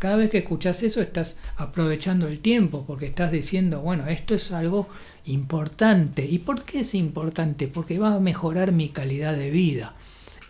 Cada 0.00 0.16
vez 0.16 0.28
que 0.28 0.38
escuchas 0.38 0.82
eso 0.82 1.00
estás 1.00 1.38
aprovechando 1.56 2.26
el 2.26 2.40
tiempo 2.40 2.82
porque 2.84 3.06
estás 3.06 3.30
diciendo, 3.30 3.80
bueno, 3.80 4.08
esto 4.08 4.34
es 4.34 4.50
algo 4.50 4.88
importante. 5.26 6.26
¿Y 6.26 6.40
por 6.40 6.64
qué 6.64 6.80
es 6.80 6.96
importante? 6.96 7.68
Porque 7.68 8.00
va 8.00 8.14
a 8.14 8.18
mejorar 8.18 8.72
mi 8.72 8.88
calidad 8.88 9.36
de 9.36 9.52
vida. 9.52 9.94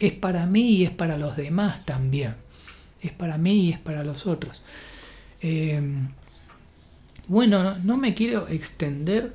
Es 0.00 0.14
para 0.14 0.46
mí 0.46 0.70
y 0.70 0.84
es 0.86 0.90
para 0.90 1.18
los 1.18 1.36
demás 1.36 1.84
también. 1.84 2.36
Es 3.02 3.12
para 3.12 3.36
mí 3.36 3.66
y 3.66 3.72
es 3.72 3.78
para 3.78 4.02
los 4.02 4.26
otros. 4.26 4.62
Em, 5.42 6.08
bueno, 7.28 7.76
no 7.84 7.98
me 7.98 8.14
quiero 8.14 8.48
extender 8.48 9.34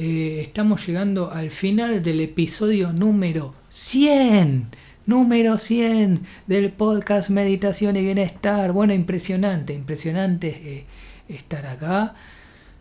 eh, 0.00 0.42
estamos 0.42 0.86
llegando 0.86 1.32
al 1.32 1.50
final 1.50 2.04
del 2.04 2.20
episodio 2.20 2.92
número 2.92 3.56
100. 3.68 4.68
Número 5.06 5.58
100 5.58 6.22
del 6.46 6.70
podcast 6.70 7.30
Meditación 7.30 7.96
y 7.96 8.02
Bienestar. 8.02 8.70
Bueno, 8.70 8.92
impresionante, 8.92 9.74
impresionante 9.74 10.48
eh, 10.48 10.86
estar 11.28 11.66
acá. 11.66 12.14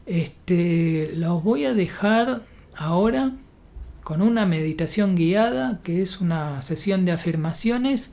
Este, 0.05 1.11
los 1.15 1.43
voy 1.43 1.65
a 1.65 1.73
dejar 1.73 2.43
ahora 2.75 3.31
con 4.03 4.21
una 4.21 4.45
meditación 4.45 5.15
guiada, 5.15 5.79
que 5.83 6.03
es 6.03 6.21
una 6.21 6.61
sesión 6.61 7.03
de 7.05 7.13
afirmaciones 7.13 8.11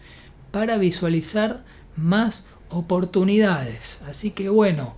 para 0.51 0.79
visualizar 0.79 1.63
más 1.95 2.45
oportunidades. 2.71 4.01
Así 4.07 4.31
que 4.31 4.49
bueno, 4.49 4.97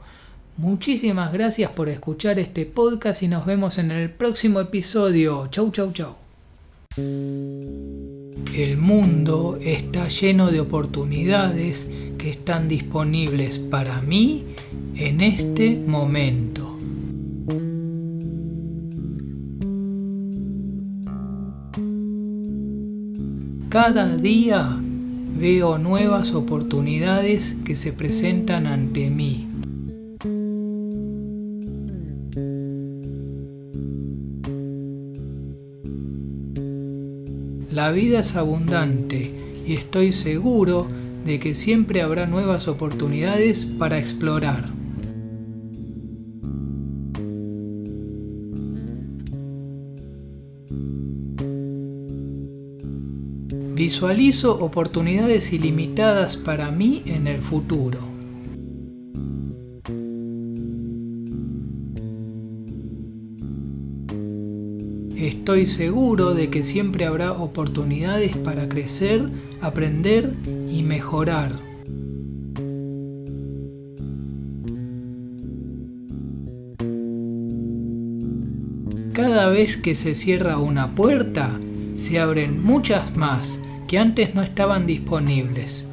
Muchísimas 0.58 1.34
gracias 1.34 1.70
por 1.72 1.90
escuchar 1.90 2.38
este 2.38 2.64
podcast 2.64 3.22
y 3.22 3.28
nos 3.28 3.44
vemos 3.44 3.76
en 3.76 3.90
el 3.90 4.08
próximo 4.08 4.58
episodio. 4.58 5.48
Chau, 5.48 5.70
chau, 5.70 5.92
chau. 5.92 6.14
El 8.56 8.78
mundo 8.78 9.58
está 9.60 10.08
lleno 10.08 10.50
de 10.50 10.60
oportunidades 10.60 11.90
que 12.16 12.30
están 12.30 12.68
disponibles 12.68 13.58
para 13.58 14.00
mí 14.00 14.46
en 14.94 15.20
este 15.20 15.76
momento. 15.76 16.78
Cada 23.68 24.16
día 24.16 24.80
veo 25.38 25.76
nuevas 25.76 26.32
oportunidades 26.32 27.56
que 27.62 27.76
se 27.76 27.92
presentan 27.92 28.66
ante 28.66 29.10
mí. 29.10 29.48
La 37.76 37.92
vida 37.92 38.20
es 38.20 38.34
abundante 38.36 39.30
y 39.66 39.74
estoy 39.74 40.14
seguro 40.14 40.86
de 41.26 41.38
que 41.38 41.54
siempre 41.54 42.00
habrá 42.00 42.24
nuevas 42.24 42.68
oportunidades 42.68 43.66
para 43.66 43.98
explorar. 43.98 44.70
Visualizo 53.74 54.58
oportunidades 54.58 55.52
ilimitadas 55.52 56.38
para 56.38 56.70
mí 56.70 57.02
en 57.04 57.26
el 57.26 57.42
futuro. 57.42 58.15
Estoy 65.56 65.74
seguro 65.74 66.34
de 66.34 66.50
que 66.50 66.62
siempre 66.62 67.06
habrá 67.06 67.32
oportunidades 67.32 68.36
para 68.36 68.68
crecer, 68.68 69.30
aprender 69.62 70.34
y 70.70 70.82
mejorar. 70.82 71.50
Cada 79.14 79.48
vez 79.48 79.78
que 79.78 79.94
se 79.94 80.14
cierra 80.14 80.58
una 80.58 80.94
puerta, 80.94 81.58
se 81.96 82.18
abren 82.18 82.62
muchas 82.62 83.16
más 83.16 83.58
que 83.88 83.98
antes 83.98 84.34
no 84.34 84.42
estaban 84.42 84.86
disponibles. 84.86 85.85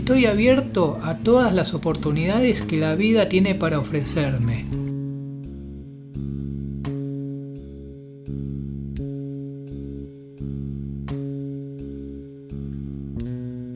Estoy 0.00 0.24
abierto 0.24 0.98
a 1.02 1.18
todas 1.18 1.54
las 1.54 1.74
oportunidades 1.74 2.62
que 2.62 2.78
la 2.78 2.94
vida 2.94 3.28
tiene 3.28 3.54
para 3.54 3.78
ofrecerme. 3.78 4.64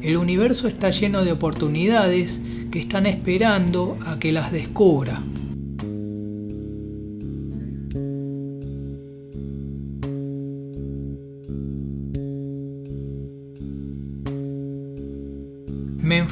El 0.02 0.16
universo 0.16 0.66
está 0.66 0.90
lleno 0.90 1.24
de 1.24 1.32
oportunidades 1.32 2.40
que 2.72 2.80
están 2.80 3.04
esperando 3.04 3.98
a 4.06 4.18
que 4.18 4.32
las 4.32 4.50
descubra. 4.50 5.20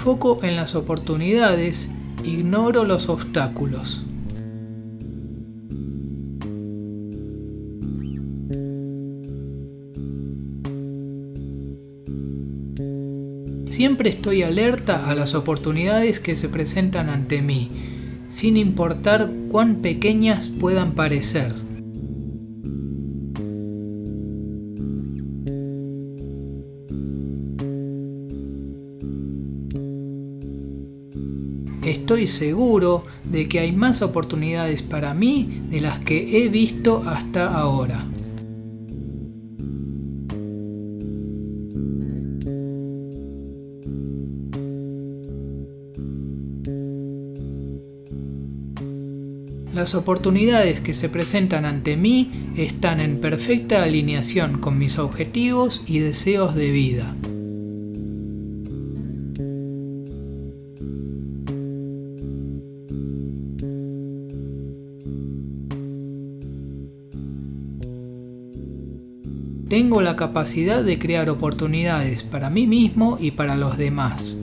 Enfoco 0.03 0.41
en 0.43 0.57
las 0.57 0.75
oportunidades, 0.75 1.89
ignoro 2.25 2.83
los 2.83 3.09
obstáculos. 3.09 4.03
Siempre 13.71 14.11
estoy 14.11 14.43
alerta 14.43 15.09
a 15.09 15.15
las 15.15 15.37
oportunidades 15.37 16.19
que 16.19 16.35
se 16.35 16.49
presentan 16.49 17.09
ante 17.09 17.41
mí, 17.41 17.69
sin 18.29 18.57
importar 18.57 19.31
cuán 19.53 19.77
pequeñas 19.77 20.49
puedan 20.49 20.97
parecer. 20.97 21.53
Seguro 32.27 33.05
de 33.25 33.49
que 33.49 33.61
hay 33.61 33.73
más 33.73 34.03
oportunidades 34.03 34.83
para 34.83 35.15
mí 35.15 35.63
de 35.71 35.81
las 35.81 36.01
que 36.01 36.45
he 36.45 36.49
visto 36.49 37.03
hasta 37.07 37.55
ahora. 37.55 38.07
Las 49.75 49.95
oportunidades 49.95 50.81
que 50.81 50.93
se 50.93 51.09
presentan 51.09 51.65
ante 51.65 51.97
mí 51.97 52.29
están 52.57 53.01
en 53.01 53.21
perfecta 53.21 53.83
alineación 53.83 54.59
con 54.59 54.79
mis 54.79 54.99
objetivos 54.99 55.83
y 55.87 55.99
deseos 56.01 56.55
de 56.55 56.71
vida. 56.71 57.17
La 70.13 70.17
capacidad 70.17 70.85
de 70.85 70.99
crear 70.99 71.31
oportunidades 71.31 72.23
para 72.23 72.51
mí 72.51 72.67
mismo 72.67 73.17
y 73.19 73.31
para 73.31 73.57
los 73.57 73.79
demás. 73.79 74.37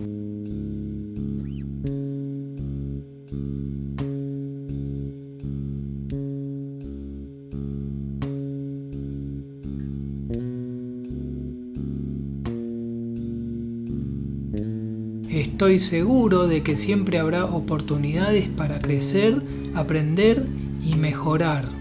Estoy 15.29 15.77
seguro 15.77 16.47
de 16.47 16.63
que 16.63 16.75
siempre 16.77 17.19
habrá 17.19 17.45
oportunidades 17.45 18.49
para 18.49 18.79
crecer, 18.79 19.39
aprender 19.75 20.47
y 20.83 20.95
mejorar. 20.95 21.78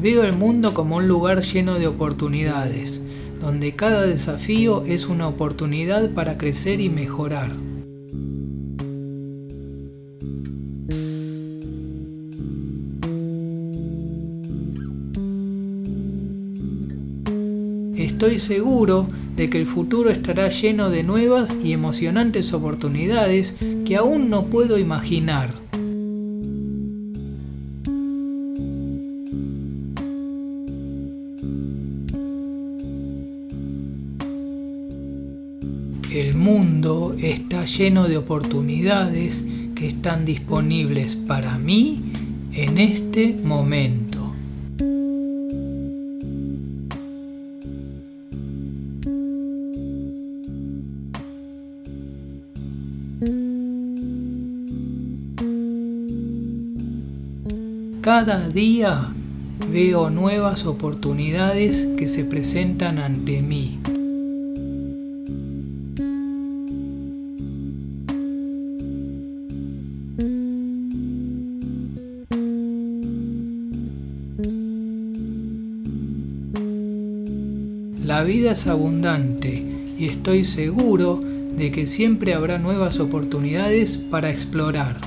Veo 0.00 0.22
el 0.22 0.32
mundo 0.32 0.74
como 0.74 0.98
un 0.98 1.08
lugar 1.08 1.42
lleno 1.42 1.76
de 1.76 1.88
oportunidades, 1.88 3.00
donde 3.40 3.74
cada 3.74 4.06
desafío 4.06 4.84
es 4.86 5.08
una 5.08 5.26
oportunidad 5.26 6.10
para 6.10 6.38
crecer 6.38 6.80
y 6.80 6.88
mejorar. 6.88 7.50
Estoy 17.96 18.38
seguro 18.38 19.08
de 19.34 19.50
que 19.50 19.58
el 19.58 19.66
futuro 19.66 20.10
estará 20.10 20.48
lleno 20.48 20.90
de 20.90 21.02
nuevas 21.02 21.56
y 21.64 21.72
emocionantes 21.72 22.52
oportunidades 22.52 23.56
que 23.84 23.96
aún 23.96 24.30
no 24.30 24.44
puedo 24.46 24.78
imaginar. 24.78 25.67
Lleno 37.68 38.08
de 38.08 38.16
oportunidades 38.16 39.44
que 39.74 39.86
están 39.86 40.24
disponibles 40.24 41.14
para 41.14 41.58
mí 41.58 41.96
en 42.52 42.78
este 42.78 43.36
momento. 43.44 44.18
Cada 58.00 58.48
día 58.48 59.12
veo 59.70 60.08
nuevas 60.08 60.64
oportunidades 60.64 61.86
que 61.98 62.08
se 62.08 62.24
presentan 62.24 62.98
ante 62.98 63.42
mí. 63.42 63.78
Vida 78.38 78.52
es 78.52 78.68
abundante 78.68 79.64
y 79.98 80.06
estoy 80.06 80.44
seguro 80.44 81.20
de 81.56 81.72
que 81.72 81.88
siempre 81.88 82.34
habrá 82.34 82.56
nuevas 82.56 83.00
oportunidades 83.00 83.98
para 83.98 84.30
explorar. 84.30 85.00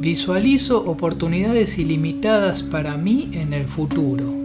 Visualizo 0.00 0.82
oportunidades 0.86 1.76
ilimitadas 1.76 2.62
para 2.62 2.96
mí 2.96 3.28
en 3.34 3.52
el 3.52 3.66
futuro. 3.66 4.41